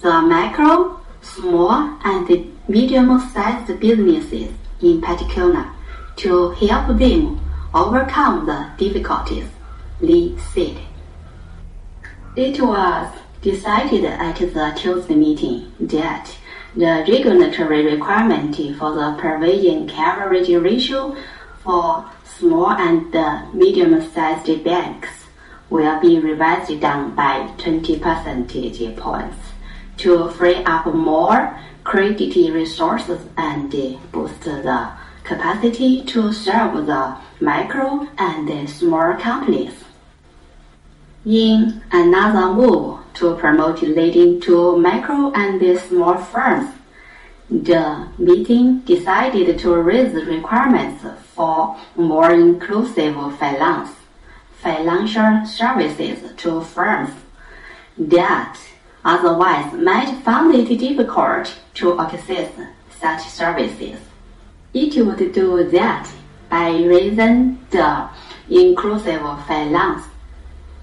[0.00, 2.28] the micro, small, and
[2.68, 5.66] medium-sized businesses in particular,
[6.16, 7.40] to help them
[7.74, 9.48] overcome the difficulties,
[10.00, 10.78] Lee said.
[12.36, 13.08] It was
[13.42, 16.36] decided at the Tuesday meeting that
[16.76, 21.16] the regulatory requirement for the provision coverage ratio
[21.62, 23.12] for small and
[23.54, 25.08] medium-sized banks
[25.70, 29.36] will be revised down by 20 percentage points
[29.96, 33.70] to free up more credit resources and
[34.12, 34.90] boost the
[35.24, 39.72] capacity to serve the micro and small companies.
[41.26, 46.70] In another move to promote leading to micro and small firms,
[47.50, 51.04] the meeting decided to raise requirements
[51.34, 53.90] for more inclusive finance,
[54.60, 57.10] financial services to firms
[57.98, 58.56] that
[59.04, 62.52] otherwise might find it difficult to access
[63.00, 63.98] such services.
[64.74, 66.08] It would do that
[66.48, 68.08] by raising the
[68.48, 70.04] inclusive finance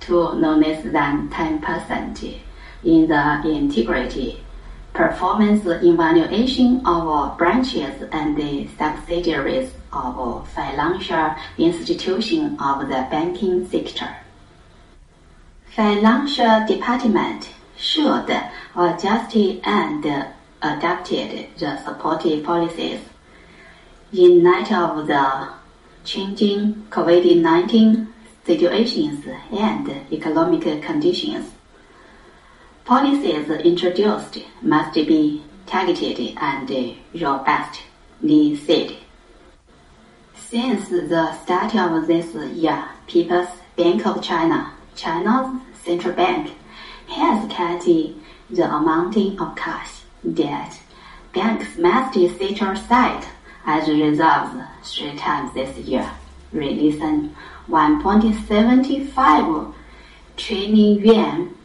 [0.05, 2.39] to no less than 10%
[2.83, 4.45] in the integrity
[4.93, 14.15] performance evaluation of branches and the subsidiaries of financial institutions of the banking sector.
[15.75, 18.29] Financial department should
[18.75, 20.05] adjust and
[20.61, 23.01] adapted the supportive policies
[24.13, 25.49] in light of the
[26.05, 28.07] changing COVID-19
[28.45, 31.51] situations and economic conditions.
[32.85, 37.81] Policies introduced must be targeted and robust,
[38.21, 38.95] Lee said.
[40.35, 46.53] Since the start of this year, People's Bank of China, China's central bank,
[47.07, 50.79] has cut the amount of cash that
[51.33, 53.25] banks must set aside
[53.65, 56.09] as reserves three times this year,
[56.53, 57.35] releasing
[57.69, 59.73] 1.75
[60.37, 61.55] trillion yuan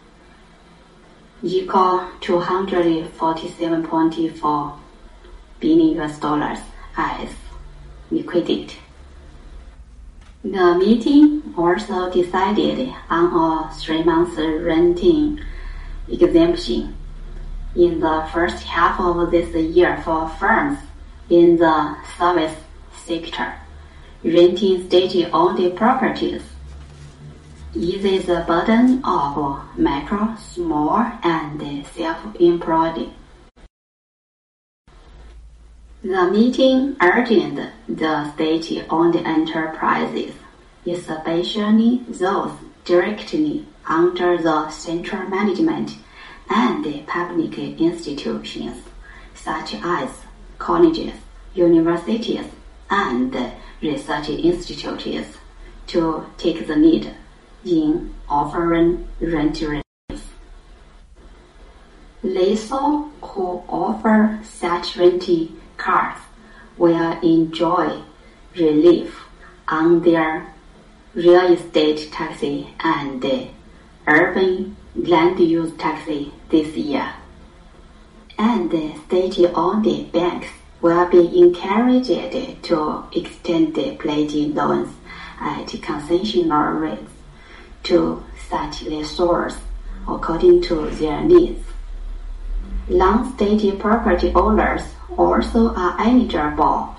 [1.42, 4.78] equal 247.4
[5.58, 6.58] billion US dollars
[6.96, 7.28] as
[8.10, 8.76] liquidity.
[10.42, 15.38] The meeting also decided on a three-month renting
[16.08, 16.96] exemption
[17.76, 20.78] in the first half of this year for firms
[21.28, 22.56] in the service
[23.04, 23.59] sector
[24.22, 26.42] renting state-owned properties
[27.74, 33.10] eases the burden of micro, small, and self-employed.
[36.02, 40.34] The meeting urged the state-owned enterprises,
[40.86, 42.52] especially those
[42.84, 45.96] directly under the central management
[46.50, 48.82] and public institutions,
[49.34, 50.10] such as
[50.58, 51.14] colleges,
[51.54, 52.46] universities,
[52.90, 53.34] and
[53.82, 55.38] research institutes,
[55.86, 57.14] to take the lead
[57.64, 59.82] in offering rent relief.
[62.22, 66.18] Those who offer such rental cars
[66.76, 68.02] will enjoy
[68.56, 69.20] relief
[69.68, 70.52] on their
[71.14, 73.24] real estate taxi and
[74.06, 77.14] urban land use taxi this year.
[78.38, 78.70] And
[79.06, 80.48] state-owned banks
[80.80, 84.94] will be encouraged to extend pledging loans
[85.40, 87.12] uh, at concessional rates
[87.82, 89.56] to such lessors
[90.08, 91.62] according to their needs.
[92.88, 94.82] Long-state property owners
[95.16, 96.96] also are eligible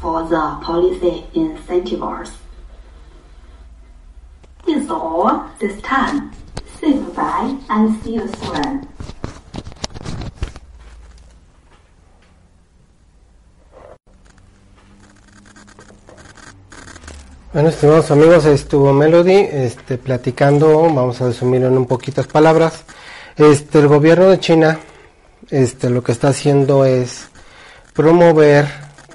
[0.00, 2.32] for the policy incentives.
[4.66, 6.32] That's all this time.
[6.80, 8.93] Say goodbye and see you soon.
[17.54, 22.82] Bueno, estimados amigos, estuvo Melody este, platicando, vamos a resumirlo en un poquitas palabras.
[23.36, 24.80] Este, el gobierno de China
[25.50, 27.28] este, lo que está haciendo es
[27.92, 28.66] promover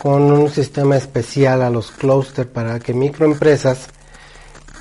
[0.01, 3.89] con un sistema especial a los clúster para que microempresas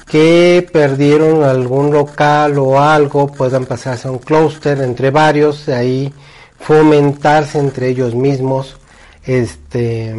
[0.06, 6.14] que perdieron algún local o algo puedan pasarse a un clúster entre varios, ahí
[6.60, 8.76] fomentarse entre ellos mismos
[9.24, 10.14] este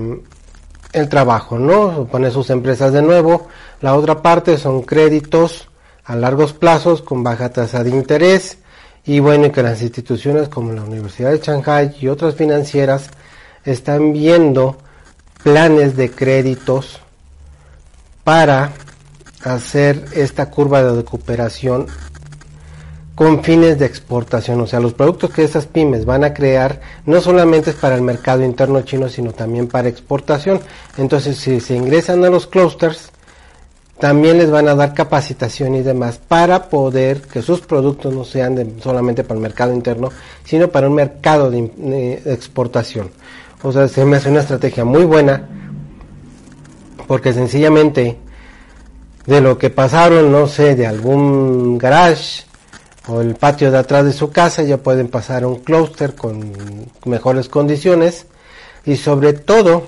[0.94, 2.06] el trabajo, ¿no?
[2.06, 3.48] Poner sus empresas de nuevo.
[3.82, 5.68] La otra parte son créditos
[6.04, 8.58] a largos plazos con baja tasa de interés
[9.06, 13.10] y bueno, que las instituciones como la Universidad de Shanghai y otras financieras
[13.64, 14.78] están viendo
[15.44, 17.00] planes de créditos
[18.24, 18.72] para
[19.44, 21.88] hacer esta curva de recuperación
[23.20, 24.62] con fines de exportación.
[24.62, 28.02] O sea, los productos que esas pymes van a crear no solamente es para el
[28.02, 30.62] mercado interno chino, sino también para exportación.
[30.96, 33.10] Entonces, si se ingresan a los clusters,
[34.00, 38.76] también les van a dar capacitación y demás para poder que sus productos no sean
[38.82, 40.12] solamente para el mercado interno,
[40.46, 41.70] sino para un mercado de,
[42.24, 43.12] de exportación.
[43.64, 45.46] O sea, se me hace una estrategia muy buena
[47.06, 48.18] porque sencillamente
[49.26, 52.48] de lo que pasaron, no sé, de algún garage
[53.08, 56.54] o el patio de atrás de su casa, ya pueden pasar a un clúster con
[57.06, 58.26] mejores condiciones
[58.86, 59.84] y sobre todo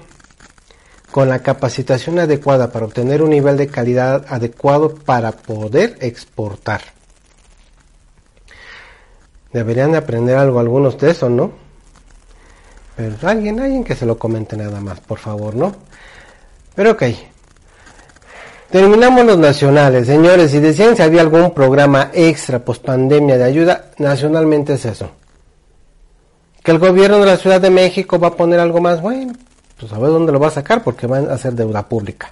[1.11, 6.81] con la capacitación adecuada para obtener un nivel de calidad adecuado para poder exportar.
[9.51, 11.51] Deberían de aprender algo algunos de eso, ¿no?
[12.95, 15.75] Pero alguien, alguien que se lo comente nada más, por favor, ¿no?
[16.75, 17.03] Pero ok.
[18.71, 20.51] Terminamos los nacionales, señores.
[20.51, 25.11] Si decían si había algún programa extra post pandemia de ayuda, nacionalmente es eso.
[26.63, 29.33] Que el gobierno de la Ciudad de México va a poner algo más, bueno,
[29.79, 32.31] pues a ver dónde lo va a sacar porque van a hacer deuda pública.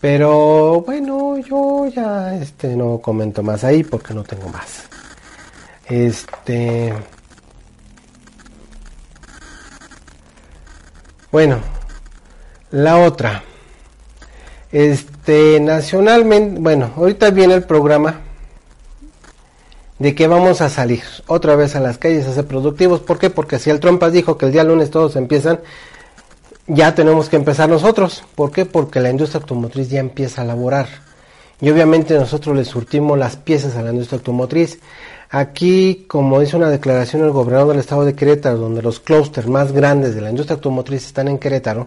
[0.00, 4.84] Pero bueno, yo ya este no comento más ahí porque no tengo más.
[5.88, 6.92] Este
[11.34, 11.58] Bueno,
[12.70, 13.42] la otra.
[14.74, 18.22] Este, nacionalmente, bueno, ahorita viene el programa
[20.00, 22.98] de que vamos a salir otra vez a las calles a ser productivos.
[22.98, 23.30] ¿Por qué?
[23.30, 25.60] Porque si el Trump dijo que el día lunes todos empiezan,
[26.66, 28.24] ya tenemos que empezar nosotros.
[28.34, 28.66] ¿Por qué?
[28.66, 30.88] Porque la industria automotriz ya empieza a laborar.
[31.60, 34.80] Y obviamente nosotros le surtimos las piezas a la industria automotriz.
[35.30, 39.70] Aquí, como dice una declaración el gobernador del estado de Querétaro, donde los clústeres más
[39.70, 41.86] grandes de la industria automotriz están en Querétaro,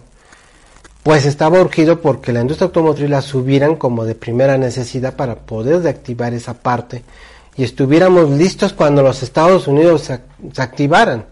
[1.03, 5.81] pues estaba urgido porque la industria automotriz la subieran como de primera necesidad para poder
[5.81, 7.03] reactivar esa parte
[7.55, 10.19] y estuviéramos listos cuando los Estados Unidos se,
[10.53, 11.25] se, activaran.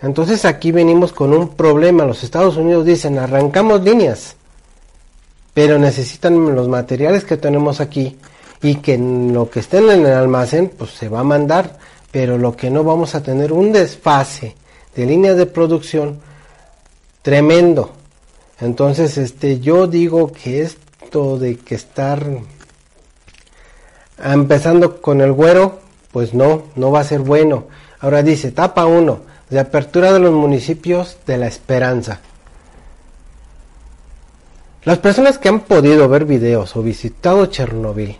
[0.00, 2.04] Entonces aquí venimos con un problema.
[2.04, 4.34] Los Estados Unidos dicen, arrancamos líneas,
[5.54, 8.18] pero necesitan los materiales que tenemos aquí
[8.60, 11.78] y que lo que esté en el almacén pues se va a mandar,
[12.10, 14.56] pero lo que no vamos a tener un desfase
[14.96, 16.18] de líneas de producción
[17.22, 17.92] tremendo
[18.60, 22.24] entonces, este, yo digo que esto de que estar
[24.22, 25.80] empezando con el güero,
[26.12, 27.64] pues no, no va a ser bueno.
[28.00, 32.20] Ahora dice, etapa 1, de apertura de los municipios de la esperanza.
[34.84, 38.16] Las personas que han podido ver videos o visitado Chernobyl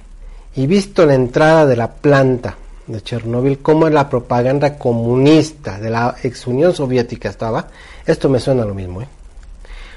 [0.56, 2.56] y visto la entrada de la planta
[2.86, 7.68] de Chernobyl, como la propaganda comunista de la ex Unión Soviética estaba,
[8.06, 9.08] esto me suena lo mismo, ¿eh?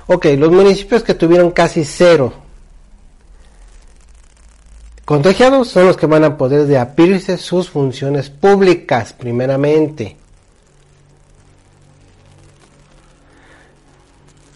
[0.08, 2.34] Ok, los municipios que tuvieron casi cero
[5.04, 10.18] contagiados son los que van a poder de sus funciones públicas, primeramente.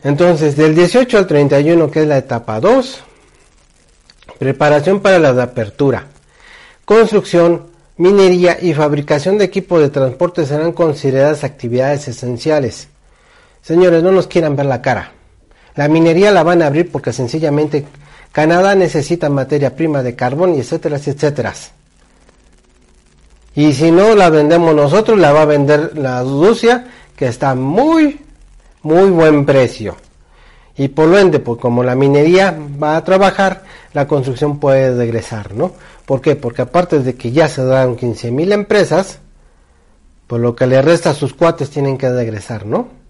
[0.03, 2.99] Entonces, del 18 al 31, que es la etapa 2,
[4.39, 6.07] preparación para la de apertura,
[6.83, 12.89] construcción, minería y fabricación de equipo de transporte serán consideradas actividades esenciales.
[13.61, 15.13] Señores, no nos quieran ver la cara.
[15.75, 17.85] La minería la van a abrir porque sencillamente
[18.31, 21.53] Canadá necesita materia prima de carbón y etcétera, etcétera.
[23.55, 28.21] Y si no la vendemos nosotros, la va a vender la Rusia, que está muy,
[28.83, 29.97] muy buen precio.
[30.77, 33.63] Y por lo ende, pues como la minería va a trabajar,
[33.93, 35.73] la construcción puede regresar, ¿no?
[36.05, 36.37] ¿Por qué?
[36.37, 39.19] Porque aparte de que ya se dan 15 mil empresas,
[40.27, 43.00] pues lo que le resta a sus cuates tienen que regresar, ¿no?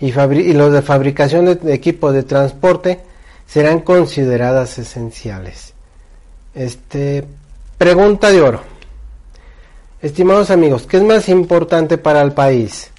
[0.00, 3.00] Y, los de fabricación de, equipo de transporte
[3.46, 5.74] serán consideradas esenciales.
[6.54, 7.24] Este,
[7.78, 8.60] pregunta de oro.
[10.00, 12.90] Estimados amigos, ¿qué es más importante para el país?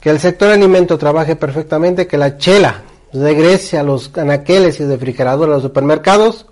[0.00, 2.82] Que el sector alimento trabaje perfectamente, que la chela
[3.12, 6.46] regrese a los anaqueles y refrigeradores a los supermercados,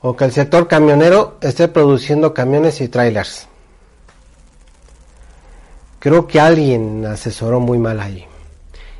[0.00, 3.49] o que el sector camionero esté produciendo camiones y trailers.
[6.00, 8.26] Creo que alguien asesoró muy mal ahí.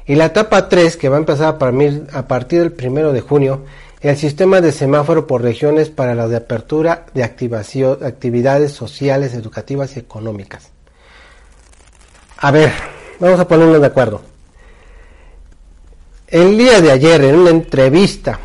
[0.06, 1.56] Y la etapa 3, que va a empezar
[2.12, 3.62] a partir del primero de junio,
[4.02, 10.00] el sistema de semáforo por regiones para la de apertura de actividades sociales, educativas y
[10.00, 10.68] económicas.
[12.38, 12.70] A ver,
[13.18, 14.20] vamos a ponernos de acuerdo.
[16.28, 18.38] El día de ayer, en una entrevista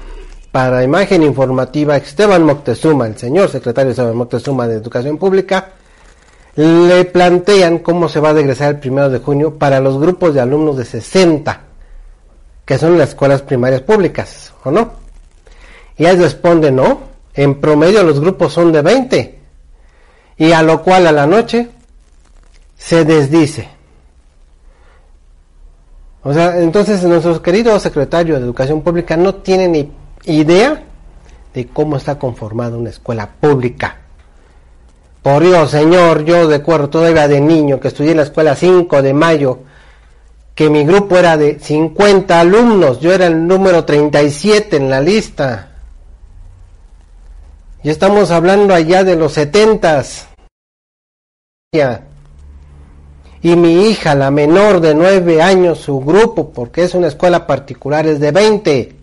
[0.52, 5.74] para Imagen Informativa, Esteban Moctezuma, el señor secretario Esteban Moctezuma de Educación Pública,
[6.56, 10.42] le plantean cómo se va a regresar el primero de junio para los grupos de
[10.42, 11.62] alumnos de 60,
[12.66, 14.92] que son las escuelas primarias públicas, ¿o no?
[15.98, 17.00] Y él responde, no,
[17.34, 19.40] en promedio los grupos son de 20,
[20.38, 21.70] y a lo cual a la noche
[22.78, 23.70] se desdice.
[26.24, 29.92] O sea, entonces nuestro querido secretario de Educación Pública no tiene ni
[30.24, 30.84] idea
[31.54, 34.05] de cómo está conformada una escuela pública.
[35.26, 39.12] Por Dios, Señor, yo recuerdo todavía de niño que estudié en la escuela 5 de
[39.16, 39.58] mayo,
[40.54, 45.72] que mi grupo era de 50 alumnos, yo era el número 37 en la lista.
[47.82, 50.04] Y estamos hablando allá de los 70.
[53.42, 58.06] y mi hija, la menor de 9 años, su grupo, porque es una escuela particular,
[58.06, 58.96] es de 20.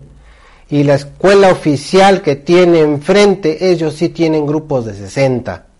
[0.70, 5.71] Y la escuela oficial que tiene enfrente, ellos sí tienen grupos de 60.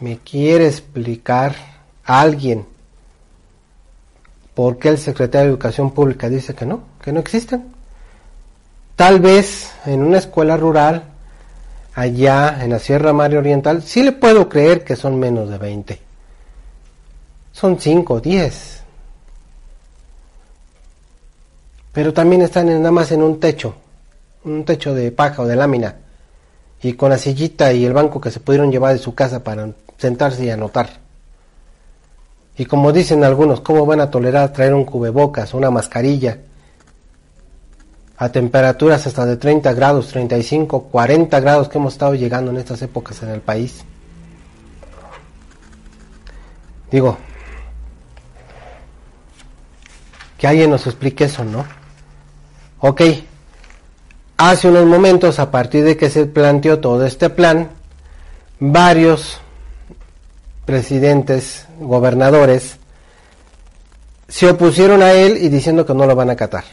[0.00, 1.56] ¿Me quiere explicar
[2.04, 2.66] alguien
[4.54, 7.74] por qué el secretario de Educación Pública dice que no, que no existen?
[8.94, 11.02] Tal vez en una escuela rural,
[11.94, 16.00] allá en la Sierra Madre Oriental, sí le puedo creer que son menos de 20.
[17.52, 18.82] Son 5 o 10.
[21.92, 23.74] Pero también están nada más en un techo,
[24.44, 25.96] un techo de paja o de lámina,
[26.82, 29.68] y con la sillita y el banco que se pudieron llevar de su casa para
[29.98, 30.88] sentarse y anotar.
[32.56, 36.38] Y como dicen algunos, ¿cómo van a tolerar traer un cubrebocas, una mascarilla?
[38.16, 42.82] A temperaturas hasta de 30 grados, 35, 40 grados que hemos estado llegando en estas
[42.82, 43.84] épocas en el país.
[46.90, 47.16] Digo,
[50.36, 51.64] que alguien nos explique eso, ¿no?
[52.80, 53.02] Ok,
[54.36, 57.70] hace unos momentos, a partir de que se planteó todo este plan,
[58.58, 59.40] varios
[60.68, 62.76] presidentes, gobernadores,
[64.28, 66.64] se opusieron a él y diciendo que no lo van a acatar.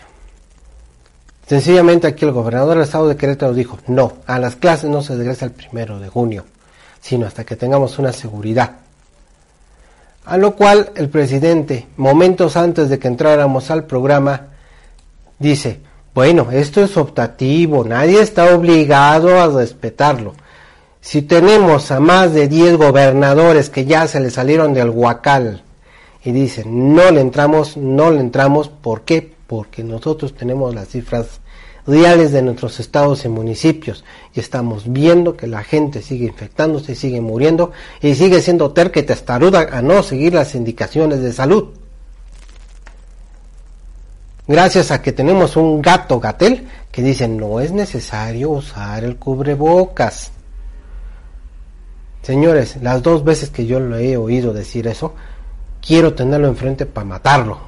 [1.48, 5.16] Sencillamente aquí el gobernador del estado de Querétaro dijo, no, a las clases no se
[5.16, 6.44] regresa el primero de junio,
[7.00, 8.72] sino hasta que tengamos una seguridad.
[10.26, 14.48] A lo cual el presidente, momentos antes de que entráramos al programa,
[15.40, 15.80] dice,
[16.14, 20.36] bueno, esto es optativo, nadie está obligado a respetarlo.
[21.06, 25.62] Si tenemos a más de 10 gobernadores que ya se le salieron del huacal
[26.24, 29.36] y dicen, no le entramos, no le entramos, ¿por qué?
[29.46, 31.42] Porque nosotros tenemos las cifras
[31.86, 34.04] reales de nuestros estados y municipios
[34.34, 39.04] y estamos viendo que la gente sigue infectándose, sigue muriendo y sigue siendo terca y
[39.04, 41.66] testaruda a no seguir las indicaciones de salud.
[44.48, 50.32] Gracias a que tenemos un gato gatel que dice no es necesario usar el cubrebocas.
[52.26, 55.14] Señores, las dos veces que yo lo he oído decir eso,
[55.80, 57.60] quiero tenerlo enfrente para matarlo.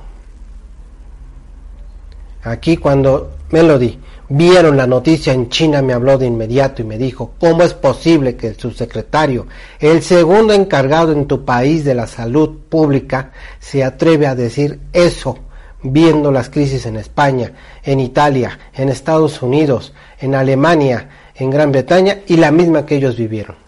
[2.41, 3.99] Aquí cuando Melody
[4.29, 8.35] vieron la noticia en China me habló de inmediato y me dijo, ¿cómo es posible
[8.35, 9.45] que el subsecretario,
[9.79, 15.37] el segundo encargado en tu país de la salud pública, se atreve a decir eso,
[15.83, 17.51] viendo las crisis en España,
[17.83, 23.17] en Italia, en Estados Unidos, en Alemania, en Gran Bretaña y la misma que ellos
[23.17, 23.66] vivieron?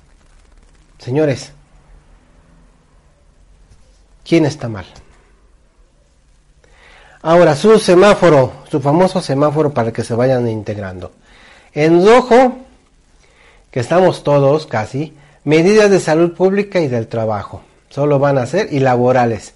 [1.00, 1.52] Señores,
[4.24, 4.86] ¿quién está mal?
[7.22, 11.12] Ahora, su semáforo, su famoso semáforo para que se vayan integrando.
[11.74, 12.58] En rojo,
[13.72, 17.62] que estamos todos casi, medidas de salud pública y del trabajo.
[17.90, 19.54] Solo van a ser y laborales.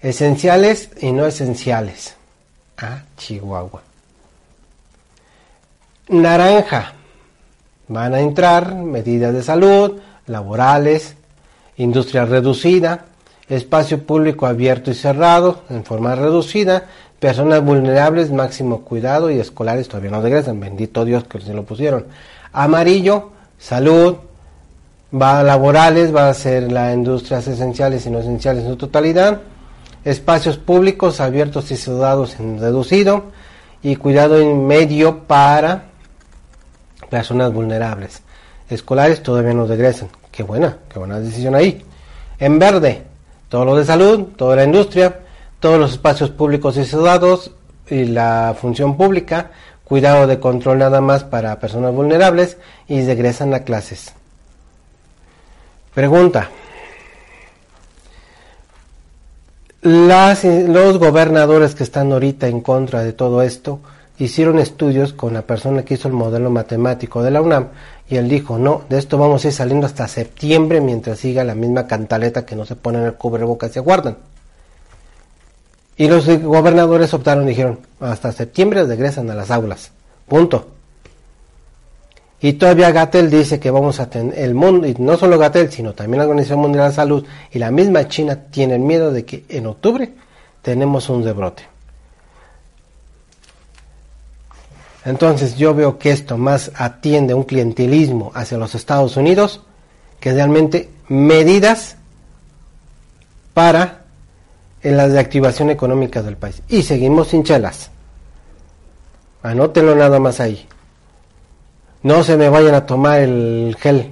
[0.00, 2.14] Esenciales y no esenciales.
[2.76, 3.82] Ah, Chihuahua.
[6.08, 6.94] Naranja.
[7.88, 11.16] Van a entrar medidas de salud, laborales,
[11.76, 13.06] industria reducida,
[13.48, 16.84] espacio público abierto y cerrado en forma reducida,
[17.18, 22.06] personas vulnerables, máximo cuidado y escolares todavía no regresan, bendito Dios que se lo pusieron.
[22.52, 24.16] Amarillo, salud,
[25.14, 29.40] va a laborales, va a ser las industrias esenciales y no esenciales en su totalidad,
[30.04, 33.24] espacios públicos abiertos y cerrados en reducido
[33.82, 35.84] y cuidado en medio para
[37.10, 38.22] personas vulnerables.
[38.70, 40.08] Escolares todavía no regresan.
[40.30, 41.84] Qué buena, qué buena decisión ahí.
[42.38, 43.02] En verde,
[43.48, 45.20] todo lo de salud, toda la industria,
[45.60, 47.50] todos los espacios públicos y cerrados
[47.88, 49.50] y la función pública,
[49.84, 54.12] cuidado de control nada más para personas vulnerables y regresan a clases.
[55.94, 56.50] Pregunta.
[59.80, 63.80] Las, los gobernadores que están ahorita en contra de todo esto
[64.18, 67.68] hicieron estudios con la persona que hizo el modelo matemático de la UNAM
[68.10, 71.54] y él dijo, no, de esto vamos a ir saliendo hasta septiembre mientras siga la
[71.54, 74.16] misma cantaleta que no se pone en el cubrebocas y se guardan.
[75.96, 79.90] Y los gobernadores optaron dijeron, hasta septiembre regresan a las aulas.
[80.26, 80.68] Punto.
[82.40, 85.92] Y todavía Gatel dice que vamos a tener el mundo, y no solo Gatel, sino
[85.92, 89.44] también la Organización Mundial de la Salud y la misma China tienen miedo de que
[89.48, 90.12] en octubre
[90.62, 91.64] tenemos un rebrote.
[95.04, 99.62] Entonces yo veo que esto más atiende a un clientelismo hacia los Estados Unidos
[100.20, 101.96] que realmente medidas
[103.54, 104.04] para
[104.82, 106.62] en la reactivación económica del país.
[106.68, 107.90] Y seguimos sin chelas.
[109.42, 110.66] Anótenlo nada más ahí.
[112.02, 114.10] No se me vayan a tomar el gel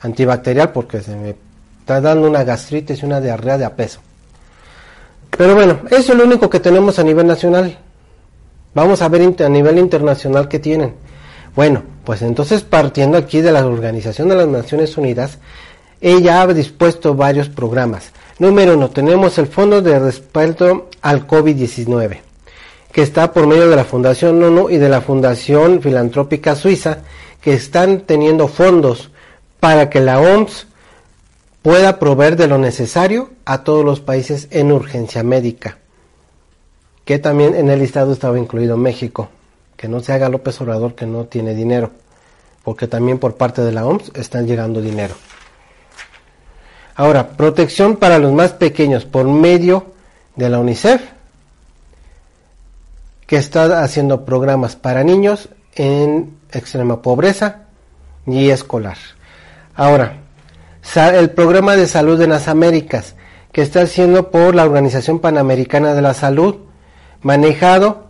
[0.00, 1.36] antibacterial porque se me
[1.80, 4.00] está dando una gastritis y una diarrea de a peso.
[5.36, 7.78] Pero bueno, eso es lo único que tenemos a nivel nacional.
[8.74, 10.94] Vamos a ver a nivel internacional qué tienen.
[11.54, 15.38] Bueno, pues entonces partiendo aquí de la Organización de las Naciones Unidas,
[16.00, 18.12] ella ha dispuesto varios programas.
[18.38, 22.20] Número uno, tenemos el Fondo de Respaldo al COVID-19,
[22.92, 26.98] que está por medio de la Fundación ONU y de la Fundación Filantrópica Suiza,
[27.40, 29.10] que están teniendo fondos
[29.58, 30.68] para que la OMS
[31.62, 35.77] pueda proveer de lo necesario a todos los países en urgencia médica.
[37.08, 39.30] Que también en el listado estaba incluido México.
[39.78, 41.90] Que no se haga López Obrador que no tiene dinero.
[42.62, 45.14] Porque también por parte de la OMS están llegando dinero.
[46.96, 49.86] Ahora, protección para los más pequeños por medio
[50.36, 51.00] de la UNICEF,
[53.26, 57.62] que está haciendo programas para niños en extrema pobreza
[58.26, 58.98] y escolar.
[59.74, 60.18] Ahora,
[60.94, 63.14] el programa de salud en las Américas,
[63.50, 66.67] que está haciendo por la Organización Panamericana de la Salud,
[67.22, 68.04] manejado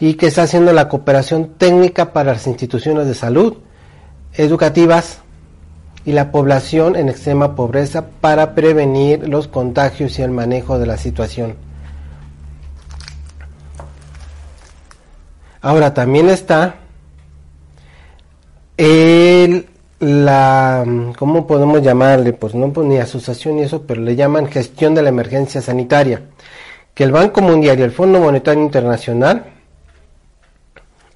[0.00, 3.58] y que está haciendo la cooperación técnica para las instituciones de salud,
[4.34, 5.20] educativas,
[6.04, 10.98] y la población en extrema pobreza para prevenir los contagios y el manejo de la
[10.98, 11.56] situación.
[15.62, 16.74] Ahora también está
[18.76, 19.66] el,
[19.98, 20.84] la,
[21.18, 22.34] ¿cómo podemos llamarle?
[22.34, 26.22] Pues no pues, ni asociación ni eso, pero le llaman gestión de la emergencia sanitaria.
[26.94, 29.46] Que el Banco Mundial y el Fondo Monetario Internacional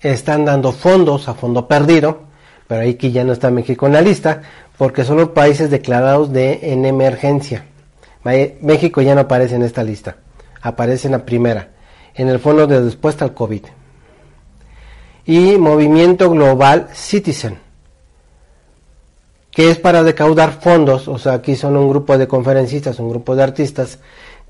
[0.01, 2.23] están dando fondos a fondo perdido,
[2.67, 4.43] pero ahí que ya no está México en la lista,
[4.77, 7.65] porque son los países declarados de en emergencia.
[8.61, 10.17] México ya no aparece en esta lista,
[10.61, 11.71] aparece en la primera,
[12.15, 13.63] en el Fondo de Respuesta al COVID.
[15.25, 17.59] Y Movimiento Global Citizen,
[19.51, 23.35] que es para recaudar fondos, o sea, aquí son un grupo de conferencistas, un grupo
[23.35, 23.99] de artistas,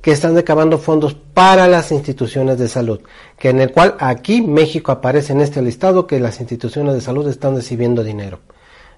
[0.00, 3.00] que están recabando fondos para las instituciones de salud,
[3.38, 7.28] que en el cual aquí México aparece en este listado que las instituciones de salud
[7.28, 8.40] están recibiendo dinero.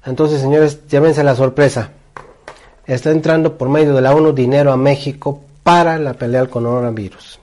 [0.04, 1.92] Entonces, señores, llévense la sorpresa.
[2.86, 7.38] Está entrando por medio de la ONU dinero a México para la pelea al coronavirus.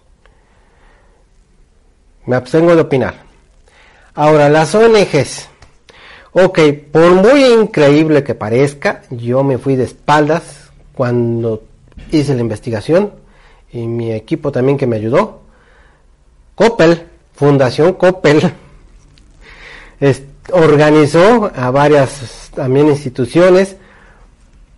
[2.26, 3.16] Me abstengo de opinar.
[4.14, 5.50] Ahora, las ONGs.
[6.34, 6.60] Ok,
[6.92, 11.64] por muy increíble que parezca, yo me fui de espaldas cuando
[12.12, 13.27] hice la investigación
[13.72, 15.42] y mi equipo también que me ayudó.
[16.56, 17.04] Coppel,
[17.34, 18.52] Fundación Coppel,
[20.52, 23.76] organizó a varias también instituciones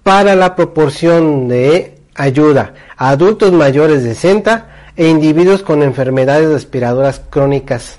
[0.03, 4.67] para la proporción de ayuda a adultos mayores de 60
[4.97, 7.97] e individuos con enfermedades respiradoras crónicas.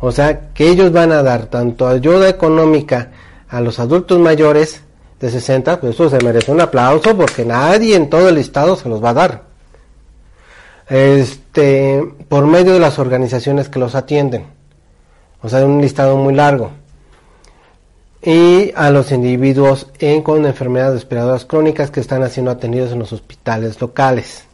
[0.00, 3.12] O sea, que ellos van a dar tanto ayuda económica
[3.48, 4.82] a los adultos mayores
[5.20, 8.88] de 60, pues eso se merece un aplauso porque nadie en todo el estado se
[8.88, 9.49] los va a dar.
[10.90, 14.44] Este, por medio de las organizaciones que los atienden.
[15.40, 16.72] O sea, un listado muy largo
[18.22, 23.12] y a los individuos en, con enfermedades respiradoras crónicas que están siendo atendidos en los
[23.12, 24.44] hospitales locales.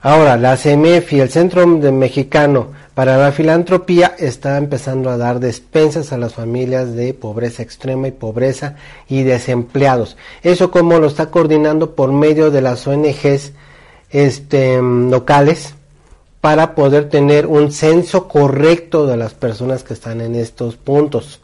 [0.00, 6.12] Ahora, la CMF y el Centro Mexicano para la Filantropía está empezando a dar despensas
[6.12, 8.76] a las familias de pobreza extrema y pobreza
[9.08, 10.18] y desempleados.
[10.42, 13.52] Eso como lo está coordinando por medio de las ONGs
[14.14, 15.74] este, locales
[16.40, 21.40] para poder tener un censo correcto de las personas que están en estos puntos.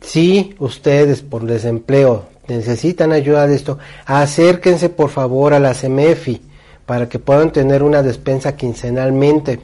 [0.00, 6.42] Si ustedes por desempleo necesitan ayuda de esto, acérquense por favor a la CMFI
[6.84, 9.60] para que puedan tener una despensa quincenalmente.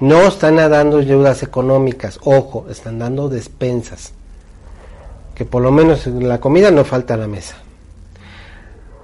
[0.00, 4.12] No están dando ayudas económicas, ojo, están dando despensas.
[5.34, 7.56] Que por lo menos la comida no falta a la mesa.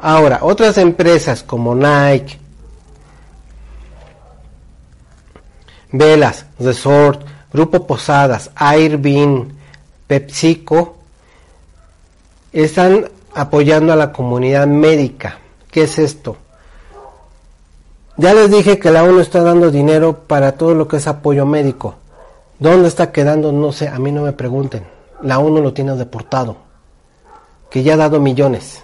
[0.02, 2.36] Ahora, otras empresas como Nike,
[5.92, 7.22] Velas, Resort,
[7.52, 9.52] Grupo Posadas, Airbnb,
[10.08, 10.96] PepsiCo
[12.52, 15.38] están apoyando a la comunidad médica.
[15.70, 16.36] ¿Qué es esto?
[18.16, 21.46] Ya les dije que la ONU está dando dinero para todo lo que es apoyo
[21.46, 21.94] médico.
[22.58, 23.52] ¿Dónde está quedando?
[23.52, 24.84] No sé, a mí no me pregunten.
[25.22, 26.56] La ONU lo tiene deportado,
[27.70, 28.82] que ya ha dado millones.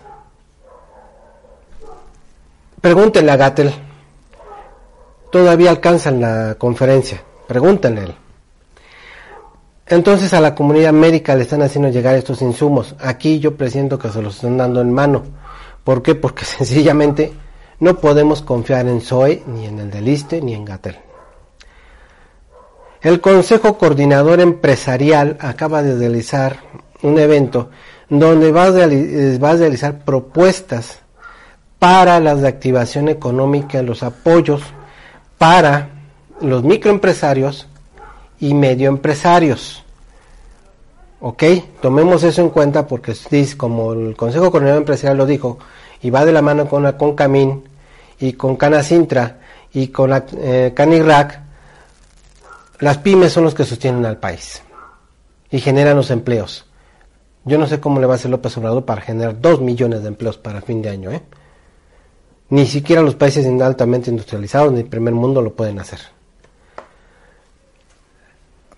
[2.89, 3.71] Pregúntenle a Gatel.
[5.31, 7.23] Todavía alcanzan la conferencia.
[7.47, 8.15] Pregúntenle.
[9.87, 12.97] Entonces a la comunidad médica le están haciendo llegar estos insumos.
[12.99, 15.23] Aquí yo presiento que se los están dando en mano.
[15.85, 16.15] ¿Por qué?
[16.15, 17.35] Porque sencillamente
[17.79, 20.97] no podemos confiar en SOE, ni en el Deliste, ni en Gatel.
[23.03, 26.57] El Consejo Coordinador Empresarial acaba de realizar
[27.03, 27.69] un evento
[28.09, 31.03] donde va a, realizar propuestas
[31.79, 34.63] para la activación económica, los apoyos
[35.39, 35.91] para
[36.41, 37.69] los microempresarios
[38.41, 39.85] y medioempresarios.
[41.21, 41.43] ¿Ok?
[41.81, 43.15] Tomemos eso en cuenta porque,
[43.57, 45.59] como el Consejo Coordinador Empresarial lo dijo,
[46.01, 47.65] y va de la mano con la Concamín
[48.21, 49.39] y con Canacintra
[49.73, 51.41] y con la eh, Canirac,
[52.79, 54.63] las pymes son los que sostienen al país
[55.51, 56.67] y generan los empleos.
[57.45, 60.09] Yo no sé cómo le va a hacer López Obrador para generar dos millones de
[60.09, 61.11] empleos para fin de año.
[61.11, 61.23] ¿eh?
[62.51, 66.01] Ni siquiera los países altamente industrializados ni el primer mundo lo pueden hacer.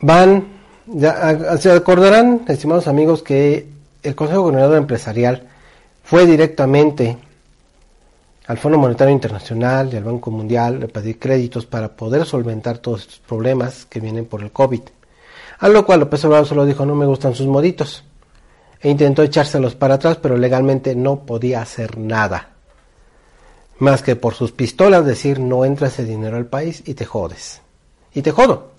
[0.00, 0.46] Van,
[0.86, 3.68] ya, se acordarán, estimados amigos, que
[4.02, 5.46] el Consejo Coordinador Empresarial
[6.02, 7.16] fue directamente
[8.46, 13.02] al Fondo Monetario Internacional y al Banco Mundial a pedir créditos para poder solventar todos
[13.02, 14.80] estos problemas que vienen por el COVID.
[15.60, 18.02] A lo cual López Obrador solo dijo no me gustan sus moditos.
[18.80, 22.48] E intentó echárselos para atrás, pero legalmente no podía hacer nada.
[23.80, 27.62] Más que por sus pistolas decir no entra ese dinero al país y te jodes.
[28.14, 28.70] Y te jodo.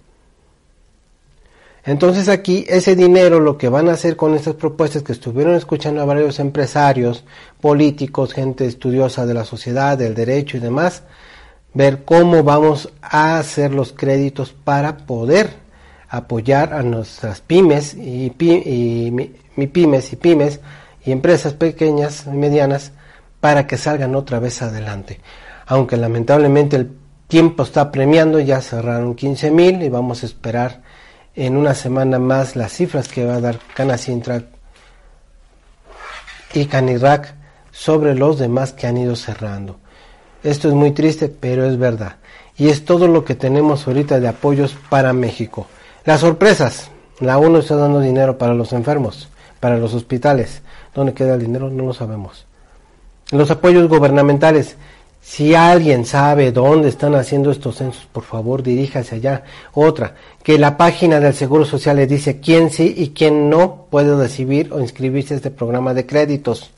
[1.83, 6.01] Entonces aquí ese dinero lo que van a hacer con estas propuestas que estuvieron escuchando
[6.01, 7.23] a varios empresarios,
[7.59, 11.01] políticos, gente estudiosa de la sociedad, del derecho y demás,
[11.73, 15.49] ver cómo vamos a hacer los créditos para poder
[16.09, 20.59] apoyar a nuestras pymes y, pymes y pymes
[21.03, 22.91] y empresas pequeñas y medianas
[23.41, 25.19] para que salgan otra vez adelante.
[25.65, 26.91] Aunque lamentablemente el
[27.27, 30.81] tiempo está premiando, ya cerraron 15 mil y vamos a esperar
[31.35, 34.43] en una semana más las cifras que va a dar Canacintra
[36.53, 37.33] y Canirac
[37.71, 39.79] sobre los demás que han ido cerrando.
[40.43, 42.17] Esto es muy triste, pero es verdad.
[42.57, 45.67] Y es todo lo que tenemos ahorita de apoyos para México.
[46.05, 46.89] Las sorpresas.
[47.19, 49.29] La ONU está dando dinero para los enfermos,
[49.59, 50.63] para los hospitales.
[50.93, 51.69] ¿Dónde queda el dinero?
[51.69, 52.47] No lo sabemos.
[53.31, 54.75] Los apoyos gubernamentales.
[55.21, 59.43] Si alguien sabe dónde están haciendo estos censos, por favor diríjase allá.
[59.73, 64.15] Otra, que la página del Seguro Social le dice quién sí y quién no puede
[64.15, 66.71] recibir o inscribirse a este programa de créditos.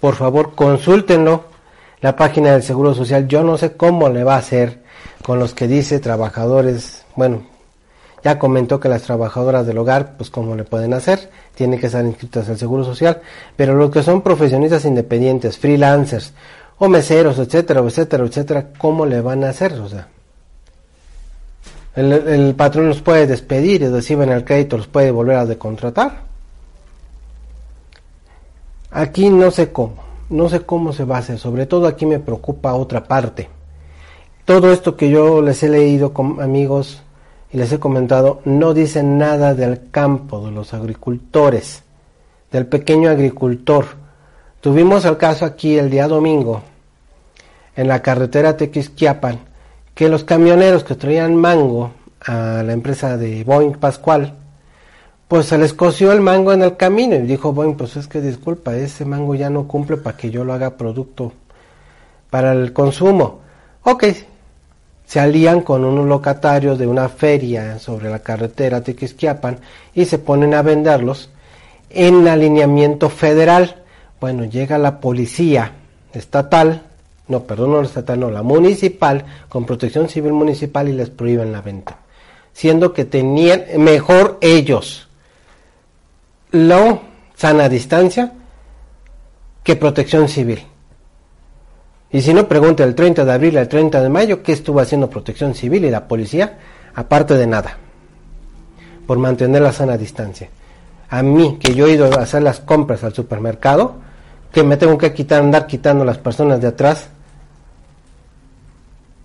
[0.00, 1.44] Por favor, consúltenlo.
[2.00, 4.82] La página del Seguro Social, yo no sé cómo le va a hacer
[5.22, 7.42] con los que dice trabajadores, bueno,
[8.26, 12.04] ya comentó que las trabajadoras del hogar, pues cómo le pueden hacer, tienen que estar
[12.04, 13.20] inscritas al Seguro Social,
[13.54, 16.32] pero los que son profesionistas independientes, freelancers,
[16.76, 19.74] o meseros, etcétera, etcétera, etcétera, ¿cómo le van a hacer?
[19.74, 20.08] O sea,
[21.94, 26.22] el, patrón los puede despedir y reciben el crédito, los puede volver a decontratar.
[28.90, 32.18] Aquí no sé cómo, no sé cómo se va a hacer, sobre todo aquí me
[32.18, 33.48] preocupa otra parte.
[34.44, 37.04] Todo esto que yo les he leído con amigos
[37.52, 41.82] y les he comentado no dice nada del campo, de los agricultores,
[42.50, 44.06] del pequeño agricultor
[44.66, 46.60] Tuvimos el caso aquí el día domingo,
[47.76, 49.38] en la carretera Tequisquiapan,
[49.94, 54.34] que los camioneros que traían mango a la empresa de Boeing Pascual,
[55.28, 58.20] pues se les coció el mango en el camino y dijo Boeing, pues es que
[58.20, 61.32] disculpa, ese mango ya no cumple para que yo lo haga producto
[62.28, 63.42] para el consumo.
[63.84, 64.04] Ok,
[65.06, 69.60] se alían con unos locatarios de una feria sobre la carretera Tequisquiapan
[69.94, 71.30] y se ponen a venderlos
[71.90, 73.82] en alineamiento federal.
[74.20, 75.72] Bueno, llega la policía
[76.12, 76.82] estatal,
[77.28, 81.52] no, perdón, no la estatal, no, la municipal, con protección civil municipal y les prohíben
[81.52, 81.98] la venta.
[82.52, 85.06] Siendo que tenían mejor ellos
[86.50, 87.00] lo
[87.34, 88.32] sana distancia
[89.62, 90.62] que protección civil.
[92.10, 95.10] Y si no, pregunta el 30 de abril al 30 de mayo qué estuvo haciendo
[95.10, 96.58] protección civil y la policía,
[96.94, 97.76] aparte de nada,
[99.06, 100.48] por mantener la sana distancia.
[101.08, 103.96] A mí, que yo he ido a hacer las compras al supermercado,
[104.52, 107.08] que me tengo que quitar, andar quitando las personas de atrás.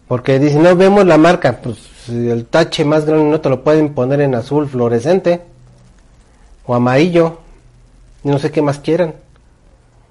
[0.07, 3.93] Porque dice, no vemos la marca, pues el tache más grande no te lo pueden
[3.93, 5.41] poner en azul fluorescente
[6.65, 7.39] o amarillo,
[8.23, 9.15] no sé qué más quieran.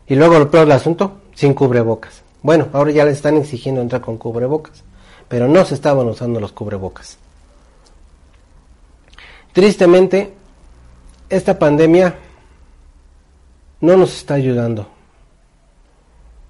[0.07, 2.23] Y luego lo peor del asunto, sin cubrebocas.
[2.43, 4.83] Bueno, ahora ya le están exigiendo entrar con cubrebocas,
[5.29, 7.19] pero no se estaban usando los cubrebocas.
[9.53, 10.33] Tristemente,
[11.29, 12.15] esta pandemia
[13.81, 14.87] no nos está ayudando.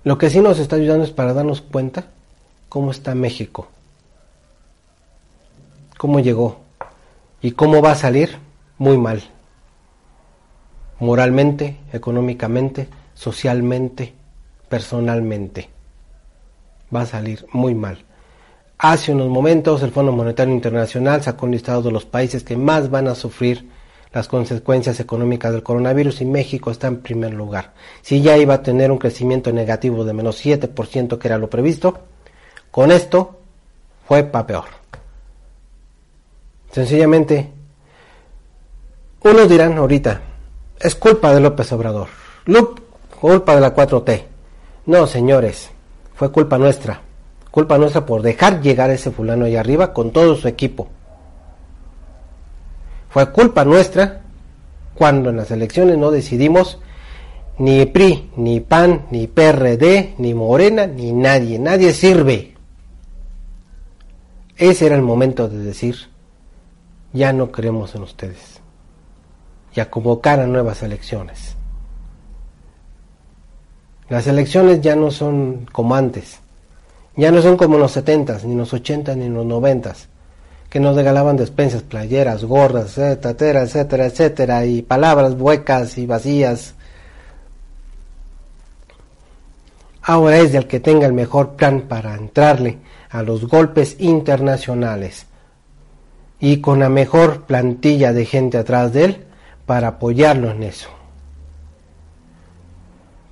[0.04, 2.06] Lo que sí nos está ayudando es para darnos cuenta
[2.68, 3.68] cómo está México,
[5.98, 6.60] cómo llegó
[7.42, 8.38] y cómo va a salir
[8.78, 9.22] muy mal.
[11.00, 14.14] Moralmente, económicamente, socialmente,
[14.68, 15.79] personalmente.
[16.94, 18.04] Va a salir muy mal.
[18.78, 22.90] Hace unos momentos el Fondo Monetario Internacional sacó un listado de los países que más
[22.90, 23.68] van a sufrir
[24.12, 27.74] las consecuencias económicas del coronavirus y México está en primer lugar.
[28.02, 31.98] Si ya iba a tener un crecimiento negativo de menos 7% que era lo previsto,
[32.70, 33.38] con esto
[34.06, 34.64] fue para peor.
[36.72, 37.50] Sencillamente,
[39.22, 40.20] unos dirán ahorita,
[40.80, 42.08] es culpa de López Obrador,
[43.20, 44.22] culpa de la 4T.
[44.86, 45.70] No, señores,
[46.20, 47.00] fue culpa nuestra.
[47.50, 50.86] Culpa nuestra por dejar llegar a ese fulano ahí arriba con todo su equipo.
[53.08, 54.20] Fue culpa nuestra
[54.94, 56.78] cuando en las elecciones no decidimos
[57.56, 61.58] ni PRI, ni PAN, ni PRD, ni Morena, ni nadie.
[61.58, 62.54] Nadie sirve.
[64.58, 65.96] Ese era el momento de decir,
[67.14, 68.60] ya no creemos en ustedes.
[69.74, 71.56] Y a convocar a nuevas elecciones.
[74.10, 76.40] Las elecciones ya no son como antes.
[77.16, 79.94] Ya no son como los 70, ni los 80, ni los 90,
[80.68, 86.74] que nos regalaban despensas, playeras, gorras, etcétera, etcétera, etcétera, y palabras huecas y vacías.
[90.02, 92.78] Ahora es del que tenga el mejor plan para entrarle
[93.10, 95.26] a los golpes internacionales
[96.40, 99.24] y con la mejor plantilla de gente atrás de él
[99.66, 100.88] para apoyarlo en eso.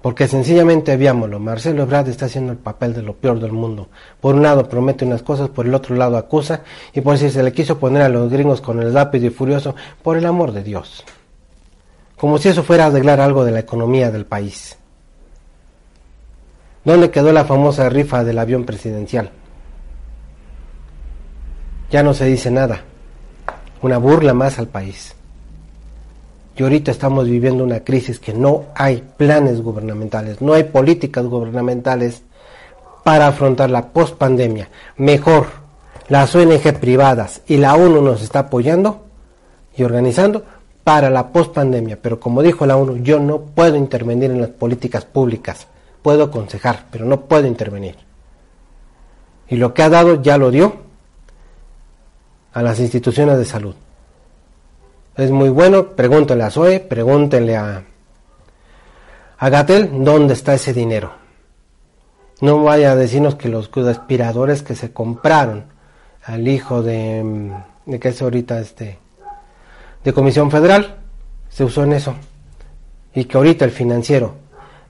[0.02, 3.88] Porque sencillamente veámoslo, Marcelo Ebrard está haciendo el papel de lo peor del mundo.
[4.20, 7.42] Por un lado promete unas cosas, por el otro lado acusa, y por si se
[7.42, 10.62] le quiso poner a los gringos con el rápido y furioso, por el amor de
[10.62, 11.04] Dios.
[12.16, 14.76] Como si eso fuera a arreglar algo de la economía del país.
[16.84, 19.30] ¿Dónde quedó la famosa rifa del avión presidencial?
[21.90, 22.82] Ya no se dice nada.
[23.82, 25.17] Una burla más al país.
[26.58, 32.22] Y ahorita estamos viviendo una crisis que no hay planes gubernamentales, no hay políticas gubernamentales
[33.04, 34.68] para afrontar la pospandemia.
[34.96, 35.46] Mejor,
[36.08, 39.04] las ONG privadas y la ONU nos está apoyando
[39.76, 40.44] y organizando
[40.82, 41.96] para la pospandemia.
[42.02, 45.68] Pero como dijo la ONU, yo no puedo intervenir en las políticas públicas.
[46.02, 47.94] Puedo aconsejar, pero no puedo intervenir.
[49.48, 50.72] Y lo que ha dado ya lo dio
[52.52, 53.76] a las instituciones de salud
[55.18, 57.82] es muy bueno, pregúntenle a Zoe, pregúntenle a,
[59.36, 61.12] a Gatel dónde está ese dinero.
[62.40, 65.64] No vaya a decirnos que los aspiradores que se compraron
[66.22, 67.52] al hijo de,
[67.84, 69.00] de que es ahorita este,
[70.04, 70.98] de Comisión Federal,
[71.48, 72.14] se usó en eso.
[73.12, 74.36] Y que ahorita el financiero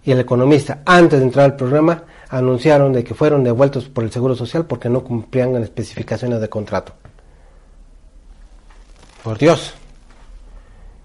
[0.04, 4.12] y el economista, antes de entrar al programa, anunciaron de que fueron devueltos por el
[4.12, 6.92] Seguro Social porque no cumplían las especificaciones de contrato.
[9.24, 9.77] Por Dios.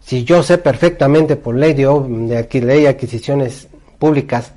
[0.05, 4.51] Si yo sé perfectamente por ley de, de ley adquisiciones públicas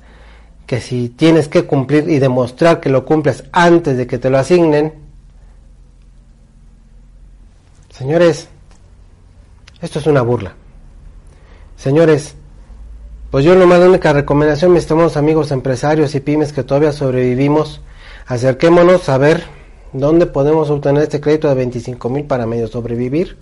[0.65, 4.37] que si tienes que cumplir y demostrar que lo cumples antes de que te lo
[4.37, 4.93] asignen,
[7.89, 8.49] señores,
[9.81, 10.53] esto es una burla.
[11.77, 12.35] Señores,
[13.31, 17.79] pues yo nomás la única recomendación, mis estimados amigos empresarios y pymes que todavía sobrevivimos,
[18.25, 19.45] acerquémonos a ver
[19.93, 23.37] dónde podemos obtener este crédito de 25 mil para medio sobrevivir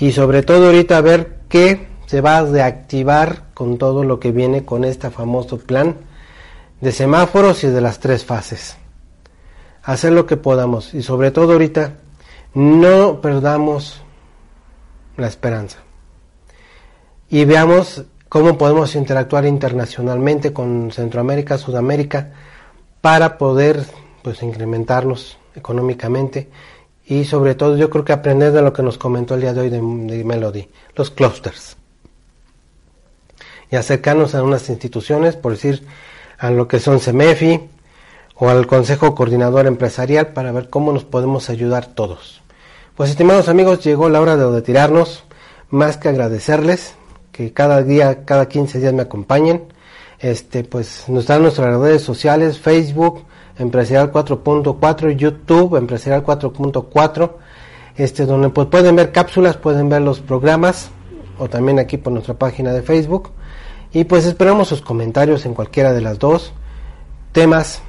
[0.00, 4.64] y sobre todo ahorita ver qué se va a reactivar con todo lo que viene
[4.64, 5.96] con este famoso plan
[6.80, 8.76] de semáforos y de las tres fases.
[9.82, 11.94] Hacer lo que podamos y sobre todo ahorita
[12.54, 14.02] no perdamos
[15.16, 15.78] la esperanza
[17.28, 22.32] y veamos cómo podemos interactuar internacionalmente con Centroamérica, Sudamérica
[23.00, 23.84] para poder
[24.22, 26.48] pues incrementarnos económicamente
[27.10, 29.62] y sobre todo yo creo que aprender de lo que nos comentó el día de
[29.62, 31.76] hoy de, Melody, los clusters.
[33.68, 35.84] Y acercarnos a unas instituciones, por decir,
[36.38, 37.68] a lo que son CEMEFI
[38.36, 42.42] o al Consejo Coordinador Empresarial para ver cómo nos podemos ayudar todos.
[42.94, 45.24] Pues estimados amigos, llegó la hora de retirarnos,
[45.68, 46.94] más que agradecerles
[47.32, 49.64] que cada día, cada 15 días me acompañen.
[50.20, 53.24] Este, pues nos dan nuestras redes sociales, Facebook,
[53.60, 57.30] Empresarial 4.4, YouTube Empresarial 4.4,
[57.96, 60.90] este, donde pues, pueden ver cápsulas, pueden ver los programas,
[61.38, 63.30] o también aquí por nuestra página de Facebook.
[63.92, 66.52] Y pues esperamos sus comentarios en cualquiera de las dos
[67.32, 67.82] temas,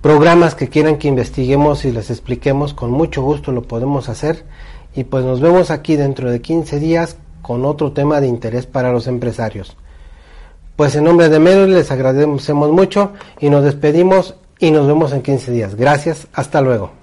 [0.00, 4.44] programas que quieran que investiguemos y les expliquemos, con mucho gusto lo podemos hacer.
[4.94, 8.92] Y pues nos vemos aquí dentro de 15 días con otro tema de interés para
[8.92, 9.76] los empresarios.
[10.78, 13.10] Pues en nombre de Melo les agradecemos mucho
[13.40, 15.74] y nos despedimos y nos vemos en 15 días.
[15.74, 16.97] Gracias, hasta luego.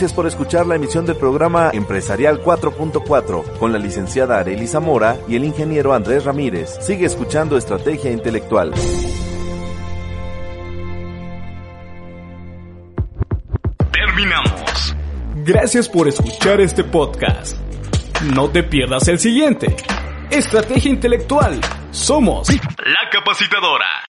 [0.00, 5.36] Gracias por escuchar la emisión del programa Empresarial 4.4 con la licenciada Arely Zamora y
[5.36, 6.78] el ingeniero Andrés Ramírez.
[6.80, 8.72] Sigue escuchando Estrategia Intelectual.
[13.92, 14.96] Terminamos.
[15.44, 17.58] Gracias por escuchar este podcast.
[18.34, 19.76] No te pierdas el siguiente.
[20.30, 21.60] Estrategia Intelectual.
[21.90, 24.08] Somos la capacitadora.